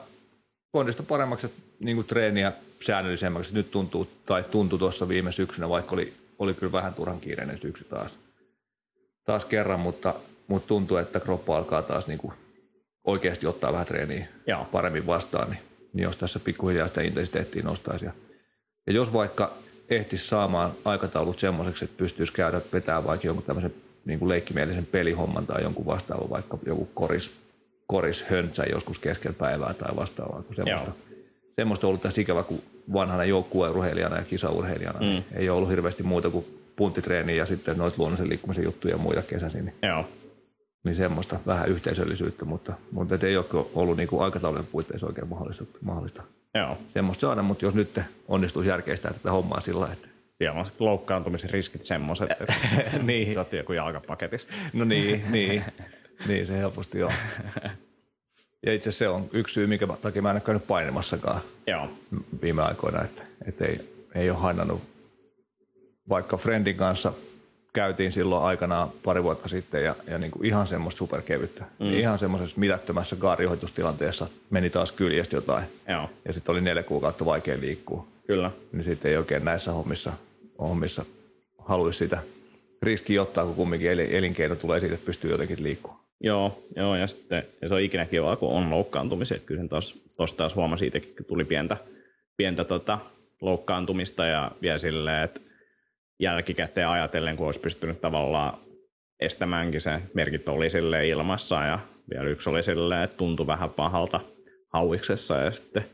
[0.73, 2.53] kondista paremmaksi niin kuin treeniä
[2.87, 3.55] säännöllisemmäksi.
[3.55, 7.85] Nyt tuntuu, tai tuntui tuossa viime syksynä, vaikka oli, oli kyllä vähän turhan kiireinen syksy
[7.85, 8.19] taas,
[9.25, 10.15] taas kerran, mutta,
[10.47, 12.33] mutta tuntuu, että kroppa alkaa taas niin kuin
[13.05, 14.65] oikeasti ottaa vähän treeniä Joo.
[14.65, 15.61] paremmin vastaan, niin,
[15.93, 18.05] niin jos tässä pikkuhiljaa sitä intensiteettiä nostaisi.
[18.05, 18.13] Ja,
[18.87, 19.53] ja jos vaikka
[19.91, 23.75] ehtisi saamaan aikataulut semmoiseksi, että pystyisi käydä vetää vaikka jonkun tämmöisen
[24.05, 27.31] niin kuin leikkimielisen pelihomman tai jonkun vastaavan, vaikka joku koris,
[27.87, 30.43] koris höntsä joskus keskellä päivää tai vastaavaa.
[30.43, 31.19] Kun semmoista, Joo.
[31.57, 32.63] semmoista on ollut tässä ikävä, kun
[32.93, 35.07] vanhana joukkueurheilijana ja kisaurheilijana, mm.
[35.07, 36.45] niin ei ole ollut hirveästi muuta kuin
[36.77, 40.05] punttitreeniä ja sitten noita luonnollisen liikkumisen juttuja ja muita kesäisin, niin joo,
[40.85, 45.65] niin semmoista vähän yhteisöllisyyttä, mutta, mutta ei ole ollut niin kuin aikataulujen puitteissa oikein mahdollista,
[45.81, 46.23] mahdollista
[46.55, 46.79] joo.
[46.95, 50.09] semmoista saada, mutta jos nyt onnistuisi järkeistää tätä hommaa sillä että
[50.39, 52.55] Siellä on sitten loukkaantumisen riskit semmoiset, että
[53.03, 53.35] niin.
[53.35, 54.49] sä oot joku jalkapaketissa.
[54.73, 55.65] no niin, niin,
[56.27, 57.13] niin se helposti on.
[58.67, 61.91] Ja itse se on yksi syy, minkä takia mä en ole käynyt painimassakaan Joo,
[62.43, 63.81] viime aikoina, että, että ei,
[64.15, 64.83] ei ole hainannut,
[66.09, 67.13] vaikka Friendin kanssa
[67.73, 71.65] käytiin silloin aikanaan pari vuotta sitten ja, ja niin kuin ihan semmoista superkevyttä.
[71.79, 71.93] Mm.
[71.93, 77.61] Ihan semmoisessa mitättömässä gaariohoitustilanteessa meni taas kyljestä jotain joo, ja sitten oli neljä kuukautta vaikea
[77.61, 78.07] liikkua.
[78.27, 78.51] kyllä.
[78.73, 80.13] Niin sitten ei oikein näissä hommissa,
[80.59, 81.05] hommissa
[81.59, 82.19] haluaisi sitä
[82.83, 86.01] riskiä ottaa, kun kumminkin eli- elinkeino tulee siitä, että pystyy jotenkin liikkumaan.
[86.21, 89.37] Joo, joo, ja sitten ja se on ikinä kivaa, kun on loukkaantumisia.
[89.37, 91.77] Että Kyllä sen taas, tosta taas huomasi itsekin, kun tuli pientä,
[92.37, 92.99] pientä tota,
[93.41, 95.41] loukkaantumista ja vielä silleen, että
[96.21, 98.59] jälkikäteen ajatellen, kun olisi pystynyt tavallaan
[99.21, 101.79] estämäänkin se merkit oli silleen ilmassa ja
[102.11, 104.21] vielä yksi oli silleen, että tuntui vähän pahalta.
[104.73, 105.85] hauiksessa ja sitten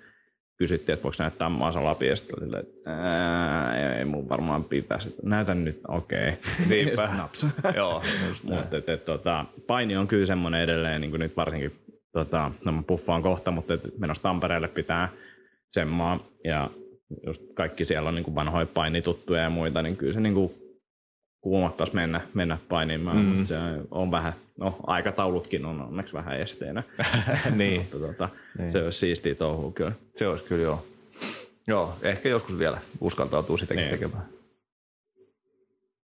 [0.56, 5.14] kysyttiin, että voiko näyttää maassa läpi, ja sitten silleen, että ää, ei mun varmaan pitäisi.
[5.22, 6.28] Näytän nyt, okei.
[6.28, 6.66] Okay.
[6.68, 7.10] Niinpä.
[7.76, 8.02] Joo,
[8.42, 11.72] mutta et, et, tota, paini on kyllä semmoinen edelleen, niin kuin nyt varsinkin,
[12.12, 15.08] tota, no mä puffaan kohta, mutta et, menossa Tampereelle pitää
[15.70, 16.70] semmaa, ja
[17.26, 20.54] just kaikki siellä on niin kuin vanhoja painituttuja ja muita, niin kyllä se niin kuin
[21.40, 23.18] kuumottaisi mennä, mennä painimaan.
[23.18, 23.46] Mm.
[23.46, 23.54] Se
[23.90, 26.82] on vähän, no aikataulutkin on onneksi vähän esteenä.
[27.56, 27.80] niin.
[27.80, 28.28] mutta tota,
[28.58, 28.72] niin.
[28.72, 29.92] se olisi siistiä touhua kyllä.
[30.16, 30.86] Se olisi kyllä joo.
[31.66, 33.90] Joo, ehkä joskus vielä uskaltautuu sitäkin Niin.
[33.90, 34.24] tekemään.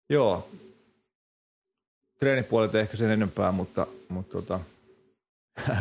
[0.10, 0.50] Joo.
[2.20, 4.60] Treenipuolet ehkä sen enempää, mutta, mutta tota,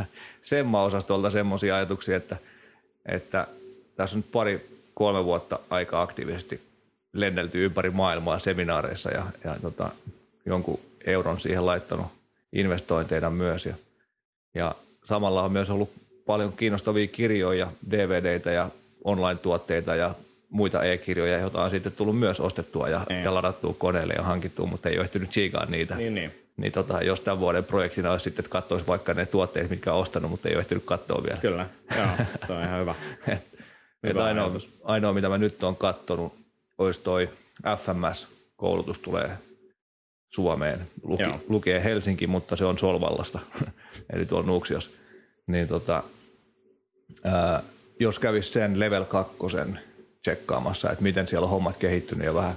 [0.44, 2.36] Semma-osastolta semmoisia ajatuksia, että,
[3.06, 3.46] että
[3.96, 6.60] tässä on nyt pari, kolme vuotta aika aktiivisesti
[7.12, 9.90] lennelty ympäri maailmaa seminaareissa ja, ja tota,
[10.46, 12.06] jonkun euron siihen laittanut
[12.52, 13.66] investointeina myös.
[13.66, 13.74] Ja,
[14.54, 14.74] ja
[15.04, 15.90] samalla on myös ollut
[16.26, 18.68] paljon kiinnostavia kirjoja, DVDitä ja
[19.04, 20.14] online-tuotteita ja
[20.50, 23.24] muita e-kirjoja, joita on sitten tullut myös ostettua ja, Niin.
[23.24, 25.96] ja ladattua koneelle ja hankittua, mutta ei ole ehtinyt tsiikaa niitä.
[25.96, 26.34] Niin, niin.
[26.56, 30.00] Niin tota, jos tämän vuoden projektina olisi sitten, että katsoisi vaikka ne tuotteet, mitkä on
[30.00, 31.36] ostanut, mutta ei ole ehtinyt katsoa vielä.
[31.40, 31.66] Kyllä,
[31.96, 32.06] joo,
[32.46, 32.94] se on ihan hyvä.
[34.02, 34.68] Hyvä ainoa, ajatus.
[34.84, 36.32] ainoa, mitä mä nyt olen katsonut,
[36.78, 37.28] olisi toi
[37.76, 39.30] FMS-koulutus tulee
[40.28, 40.80] Suomeen.
[41.02, 41.40] Luki, Joo.
[41.48, 43.38] lukee Helsinki, mutta se on Solvallasta,
[44.12, 44.90] eli tuolla Nuuksiossa.
[45.46, 46.02] Niin tota,
[47.24, 47.62] ää,
[48.00, 49.36] jos kävisi sen level 2
[50.22, 52.54] tsekkaamassa, että miten siellä on hommat kehittynyt ja vähän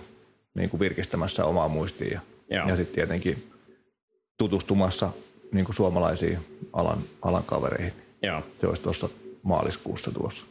[0.55, 2.19] niin kuin virkistämässä omaa muistia ja,
[2.57, 2.67] Joo.
[2.67, 3.51] ja sitten tietenkin
[4.37, 5.09] tutustumassa
[5.51, 6.39] niin kuin suomalaisiin
[6.73, 7.93] alan, alan kavereihin.
[8.21, 9.09] Joo, Se olisi tuossa
[9.43, 10.45] maaliskuussa tuossa.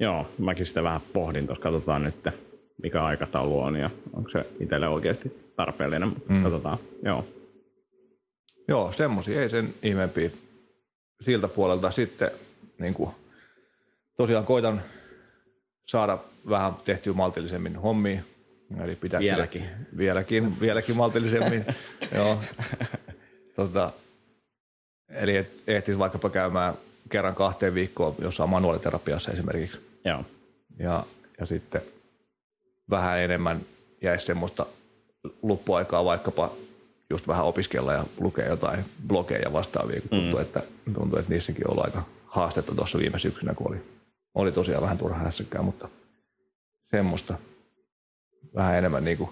[0.00, 2.14] Joo, mäkin sitä vähän pohdin tuossa, katsotaan nyt,
[2.82, 6.12] mikä aikataulu on ja onko se itselle oikeasti tarpeellinen.
[6.28, 6.42] Mm.
[6.42, 7.26] Katsotaan, joo.
[8.68, 10.30] Joo, semmoisia ei sen ihmeempiä
[11.24, 12.30] siltä puolelta sitten
[12.78, 13.10] niin kuin,
[14.16, 14.82] tosiaan koitan
[15.86, 18.22] saada vähän tehtyä maltillisemmin hommia.
[18.84, 19.64] Eli pitää Vieläkin.
[19.96, 21.64] Vieläkin, vieläkin maltillisemmin.
[22.16, 22.38] Joo.
[23.56, 23.92] Tota,
[25.08, 26.74] eli et ehtis vaikkapa käymään
[27.08, 29.89] kerran kahteen viikkoon jossain manuaaliterapiassa esimerkiksi.
[30.04, 30.24] Joo,
[30.78, 31.04] Ja,
[31.40, 31.82] ja sitten
[32.90, 33.60] vähän enemmän
[34.02, 34.66] jäisi semmoista
[35.42, 36.52] loppuaikaa vaikkapa
[37.10, 40.42] just vähän opiskella ja lukea jotain blogeja ja vastaavia, kun tuntuu, mm.
[40.42, 40.62] että,
[40.94, 43.76] tuntuu, että niissäkin on ollut aika haastetta tuossa viime syksynä, kun oli,
[44.34, 45.88] oli tosiaan vähän turha hässäkkää, mutta
[46.90, 47.34] semmoista
[48.54, 49.30] vähän enemmän niin kuin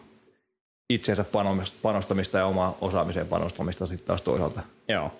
[0.91, 4.61] itseensä panostamista- panostamista ja omaa osaamiseen panostamista sitten taas toisaalta.
[4.89, 5.13] joo.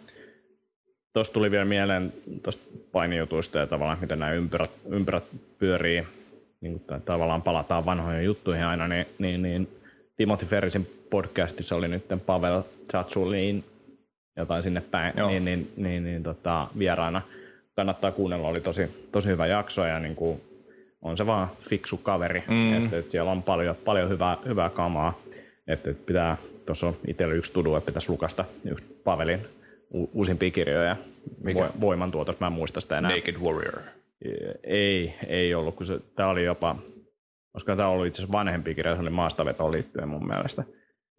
[1.13, 5.25] Tuosta tuli vielä mieleen tuosta painijutuista ja tavallaan miten nämä ympyrät, ympyrät
[5.59, 6.07] pyörii.
[6.61, 9.69] Niin kuin ta- tavallaan palataan vanhoihin juttuihin aina, niin, niin, niin
[10.17, 13.65] Timothy Ferrisin podcastissa oli nyt Pavel Chatsulin
[14.37, 15.29] jotain sinne päin, Joo.
[15.29, 17.23] niin, niin, niin, niin tota, vieraana.
[17.77, 20.41] Kannattaa kuunnella, oli tosi, tosi hyvä jakso ja niin kuin,
[21.03, 22.43] on se vaan fiksu kaveri.
[22.49, 22.85] Mm.
[22.85, 25.19] Että, että siellä on paljon, paljon hyvää, hyvää kamaa.
[25.67, 26.37] Että, että pitää,
[26.67, 29.41] tuossa on itsellä yksi tudu, että pitäisi lukasta just Pavelin
[29.95, 30.97] u- uusimpia kirjoja.
[31.45, 31.61] Mikä?
[31.61, 33.17] Vo, voimantuotos, mä en muista sitä enää.
[33.17, 33.79] Naked Warrior.
[34.65, 36.77] Ei, ei ollut, kun se, tämä oli jopa,
[37.53, 40.65] koska tämä oli itse asiassa vanhempi kirja, se oli maastavetoon liittyen mun mielestä,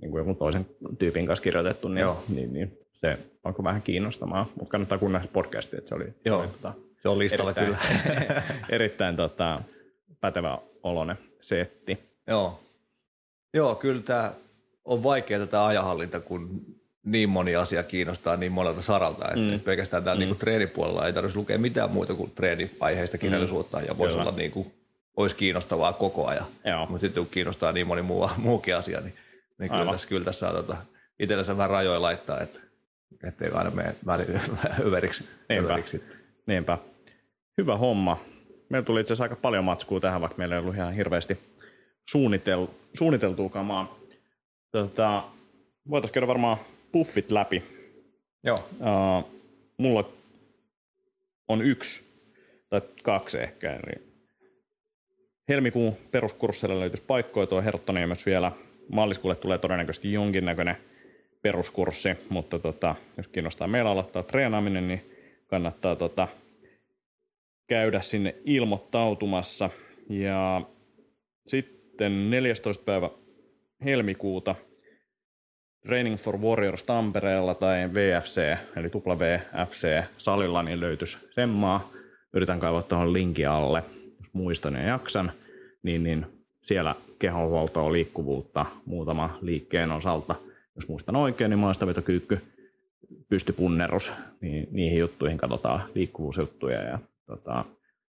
[0.01, 0.65] niin kuin joku toisen
[0.99, 2.23] tyypin kanssa kirjoitettu, niin, Joo.
[2.29, 6.47] niin, niin se alkoi vähän kiinnostamaan, mutta kannattaa kuunnella podcasti, että se oli, Joo.
[6.47, 8.41] tota, Se on listalla erittäin, kyllä.
[8.69, 9.61] erittäin tota,
[10.21, 11.99] pätevä oloinen setti.
[12.27, 12.59] Joo.
[13.53, 14.31] Joo, kyllä tämä
[14.85, 16.65] on vaikeaa tämä ajanhallinta, kun
[17.09, 19.59] niin moni asia kiinnostaa niin monelta saralta, että mm.
[19.59, 20.19] pelkästään täällä mm.
[20.19, 24.29] niinku treenipuolella ei tarvitsisi lukea mitään muuta kuin treeniaiheista kirjallisuutta ja voisi Kyllä.
[24.29, 24.71] olla niinku,
[25.17, 26.45] olisi kiinnostavaa koko ajan.
[26.65, 26.85] Joo.
[26.85, 29.13] Mutta sitten kun kiinnostaa niin moni muu, muukin asia, niin,
[29.59, 29.93] niin kyllä Aivan.
[29.93, 30.77] tässä, kyllä tässä saa tota,
[31.19, 32.59] itsellensä vähän rajoja laittaa, että
[33.23, 33.95] ettei aina mene
[34.85, 35.23] överiksi.
[35.49, 35.73] Niinpä.
[35.73, 36.03] överiksi.
[36.45, 36.77] Niinpä.
[37.57, 38.19] Hyvä homma.
[38.69, 41.37] Meillä tuli itse asiassa aika paljon matskua tähän, vaikka meillä ei ollut ihan hirveästi
[42.09, 43.99] suunnitel, suunniteltua kamaa.
[44.71, 45.23] Tota,
[45.89, 46.57] voitaisiin käydä varmaan
[46.91, 47.63] puffit läpi.
[48.43, 49.39] Joo, Uh,
[49.77, 50.09] mulla
[51.47, 52.03] on yksi
[52.69, 53.73] tai kaksi ehkä.
[53.75, 54.09] Eli
[55.49, 58.51] helmikuun peruskursseille löytyisi paikkoja tuo Herttoniemessä vielä.
[58.91, 60.77] Maaliskuulle tulee todennäköisesti jonkinnäköinen
[61.41, 65.11] peruskurssi, mutta tota, jos kiinnostaa meillä aloittaa treenaaminen, niin
[65.47, 66.27] kannattaa tota,
[67.67, 69.69] käydä sinne ilmoittautumassa.
[70.09, 70.61] Ja
[71.47, 72.83] sitten 14.
[72.83, 73.09] päivä
[73.85, 74.55] helmikuuta
[75.81, 81.91] Training for Warriors Tampereella tai VFC, eli WFC salilla, niin löytyisi semmaa.
[82.33, 83.83] Yritän kaivaa tuohon linkin alle,
[84.19, 85.31] jos muistan ja jaksan.
[85.83, 86.25] Niin, niin
[86.61, 90.35] siellä kehonhuoltoa, liikkuvuutta, muutama liikkeen osalta.
[90.75, 92.41] Jos muistan oikein, niin maastavetokyykky,
[93.29, 94.11] pystypunnerus,
[94.41, 97.65] niin niihin juttuihin katsotaan liikkuvuusjuttuja ja tota,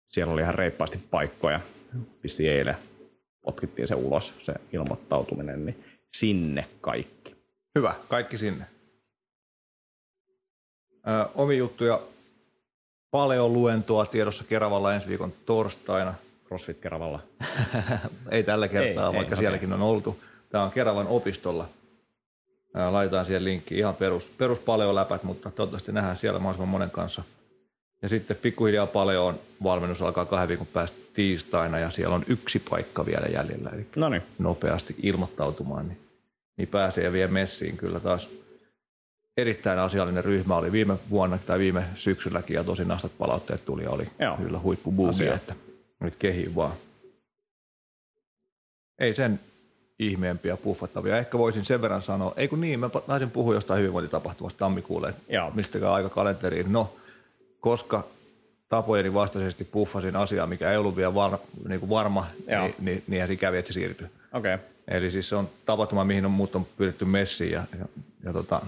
[0.07, 1.59] siellä oli ihan reippaasti paikkoja.
[2.21, 2.75] Pisti eilen,
[3.41, 7.16] potkittiin se ulos, se ilmoittautuminen, niin sinne kaikki.
[7.77, 8.65] Hyvä, kaikki sinne.
[11.07, 12.01] Ö, omi juttuja,
[13.11, 16.13] paljon luentoa tiedossa Keravalla ensi viikon torstaina.
[16.47, 17.19] CrossFit Keravalla.
[18.31, 20.19] ei tällä kertaa, Ei, vaikka ei, sielläkin on oltu.
[20.49, 21.69] Tämä on Keravan opistolla.
[22.75, 23.77] Ää, Laitetaan siihen linkki.
[23.77, 27.23] Ihan perus, perus paljon läpät, mutta toivottavasti nähdään siellä mahdollisimman monen kanssa.
[28.01, 33.05] Ja sitten pikkuhiljaa paljon valmennus alkaa kahden viikon päästä tiistaina ja siellä on yksi paikka
[33.05, 33.69] vielä jäljellä.
[33.73, 36.06] Eli No niin, nopeasti ilmoittautumaan, niin,
[36.57, 38.29] niin pääsee vielä messiin kyllä taas.
[39.37, 43.89] Erittäin asiallinen ryhmä oli viime vuonna tai viime syksylläkin ja tosi nastat palautteet tuli ja
[43.89, 44.37] oli Joo.
[44.37, 45.33] kyllä huippubuumi, Asia.
[45.33, 45.55] että
[45.99, 46.73] nyt kehii vaan.
[48.99, 49.39] Ei sen
[49.99, 51.17] ihmeempiä puffattavia.
[51.17, 55.51] Ehkä voisin sen verran sanoa, ei kun niin, mä taisin puhua jostain hyvinvointitapahtumasta tammikuulle, Joo.
[55.51, 56.71] mistäkään aika kalenteriin.
[56.71, 56.93] No,
[57.59, 58.03] koska
[58.69, 61.37] tapojeni vastaisesti puffasin asiaa, mikä ei ollut vielä var,
[61.67, 62.63] niin kuin varma, Joo.
[62.63, 64.07] niin, niin, niinhän se kävi, että se siirtyi.
[64.33, 64.53] okei.
[64.53, 64.67] Okay.
[64.87, 67.85] Eli siis se on tapahtuma, mihin on muut on pyydetty messiin ja, ja,
[68.23, 68.61] ja tota,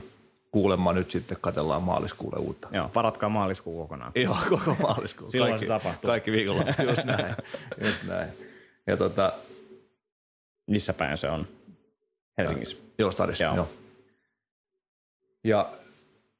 [0.51, 2.67] kuulemma nyt sitten katellaan maaliskuulle uutta.
[2.71, 4.11] Joo, varatkaa maaliskuu kokonaan.
[4.15, 5.31] Joo, koko maaliskuu.
[5.31, 6.07] Silloin kaikki, se tapahtuu.
[6.07, 7.35] Kaikki viikonloput, just näin.
[7.85, 8.29] just näin.
[8.87, 9.33] Ja tota,
[10.67, 11.47] Missä päin se on?
[12.37, 12.77] Helsingissä.
[12.97, 13.55] joo, stadissa, Joo.
[13.55, 13.65] joo.
[13.65, 13.73] joo.
[15.43, 15.69] Ja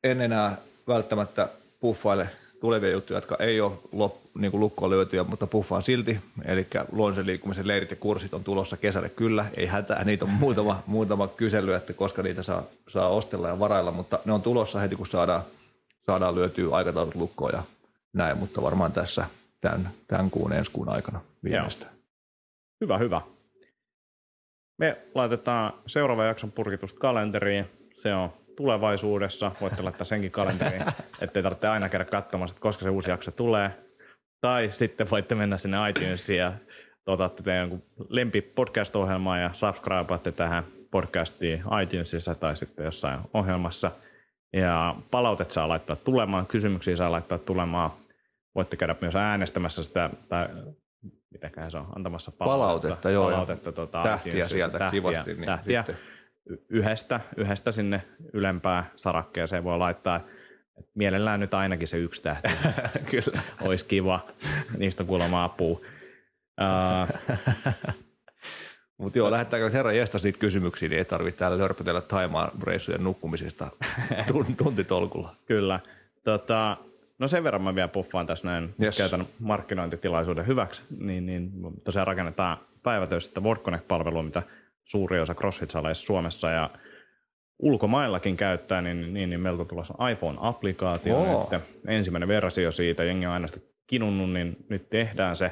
[0.03, 0.57] en enää
[0.87, 1.49] välttämättä
[1.79, 2.29] puffaile
[2.61, 6.19] tulevia juttuja, jotka ei ole lop, niin kuin lukkoon lyötyjä, mutta puffaan silti.
[6.45, 9.45] Eli luonnollisen liikkumisen leirit ja kurssit on tulossa kesälle kyllä.
[9.57, 13.91] Ei hätää, niitä on muutama, muutama kysely, että koska niitä saa, saa ostella ja varailla,
[13.91, 15.41] mutta ne on tulossa heti, kun saadaan,
[16.05, 17.63] saadaan lyötyä aikataulut lukkoon ja
[18.13, 19.25] näin, mutta varmaan tässä
[19.61, 21.91] tämän, tämän kuun ensi kuun aikana viimeistään.
[22.81, 23.21] Hyvä, hyvä.
[24.77, 27.65] Me laitetaan seuraavan jakson purkitusta kalenteriin.
[28.03, 29.51] Se on tulevaisuudessa.
[29.61, 30.85] Voitte laittaa senkin kalenteriin,
[31.21, 33.88] ettei tarvitse aina käydä katsomassa, että koska se uusi jakso tulee.
[34.41, 36.53] Tai sitten voitte mennä sinne iTunesiin ja
[37.05, 43.91] otatte teidän lempi podcast-ohjelmaa ja subscribeatte tähän podcastiin iTunesissa tai sitten jossain ohjelmassa.
[44.53, 47.91] Ja palautet saa laittaa tulemaan, kysymyksiä saa laittaa tulemaan.
[48.55, 50.47] Voitte käydä myös äänestämässä sitä, tai
[51.31, 52.87] mitäköhän se on, antamassa palautetta.
[52.87, 55.97] Palautetta, joo, Palautetta, tota, tähtiä iTunesissa, sieltä kivasti, niin tähtiä sitten.
[56.69, 58.01] yhdestä, yhdestä sinne
[58.33, 60.21] ylempää sarakkeeseen voi laittaa.
[60.79, 62.49] Et mielellään nyt ainakin se yksi tähti.
[63.11, 63.41] Kyllä.
[63.61, 64.25] Olisi kiva.
[64.77, 65.79] Niistä on kuulemma apua.
[66.61, 67.19] Uh,
[68.97, 73.67] Mutta joo, lähettääkö herra jästä siitä kysymyksiä, niin ei tarvitse täällä lörpötellä Taimaan reissujen nukkumisesta
[74.31, 75.35] tun- tuntitolkulla.
[75.45, 75.79] kyllä.
[76.23, 76.77] Tota,
[77.19, 78.97] no sen verran mä vielä puffaan tässä näin, Yes.
[78.97, 81.51] käytän markkinointitilaisuuden hyväksi, niin, niin
[81.83, 84.43] tosiaan rakennetaan päivätöistä WorkConnect-palvelua, mitä
[84.85, 86.69] suuri osa CrossFit-saleissa Suomessa ja
[87.59, 91.61] ulkomaillakin käyttää, niin, niin, niin meiltä on tulossa iPhone-applikaatio nyt.
[91.87, 95.51] Ensimmäinen versio siitä, jengi on aina sitä kinunnut, niin nyt tehdään se.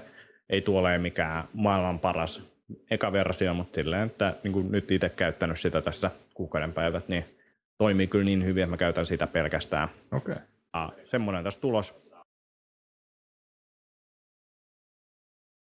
[0.50, 2.58] Ei tuo ole mikään maailman paras
[2.92, 7.26] eka versio, mutta silleen, että niin kuin nyt itse käyttänyt sitä tässä kuukauden päivät, niin
[7.78, 9.90] toimii kyllä niin hyvin, että mä käytän sitä pelkästään.
[10.12, 10.32] Okei.
[10.34, 10.46] Okay.
[10.74, 12.08] Ja semmoinen tässä tulos.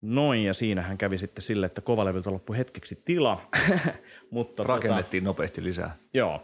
[0.03, 3.49] Noin, ja siinähän kävi sitten sille, että kovalevyltä loppui hetkeksi tila.
[4.33, 5.97] Mutta tota, Rakennettiin nopeasti lisää.
[6.15, 6.43] Joo.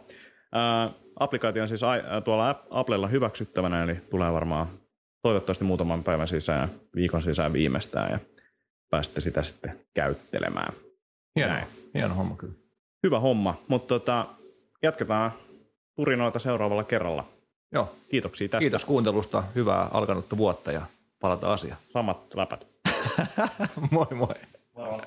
[0.55, 4.67] Äh, applikaatio on siis ai- tuolla App- Applella hyväksyttävänä, eli tulee varmaan
[5.21, 8.19] toivottavasti muutaman päivän sisään, viikon sisään viimeistään, ja
[8.89, 10.73] pääsette sitä sitten käyttelemään.
[11.35, 11.67] Hieno, Näin.
[11.93, 12.53] hieno homma kyllä.
[13.03, 14.25] Hyvä homma, mutta tota,
[14.83, 15.31] jatketaan
[15.95, 17.27] turinoita seuraavalla kerralla.
[17.71, 18.59] Joo, Kiitoksia tästä.
[18.59, 19.43] kiitos kuuntelusta.
[19.55, 20.81] Hyvää alkanutta vuotta ja
[21.19, 21.77] palata asiaan.
[21.93, 22.67] Samat läpät.
[23.91, 24.35] moi moi.
[24.75, 25.01] Moro.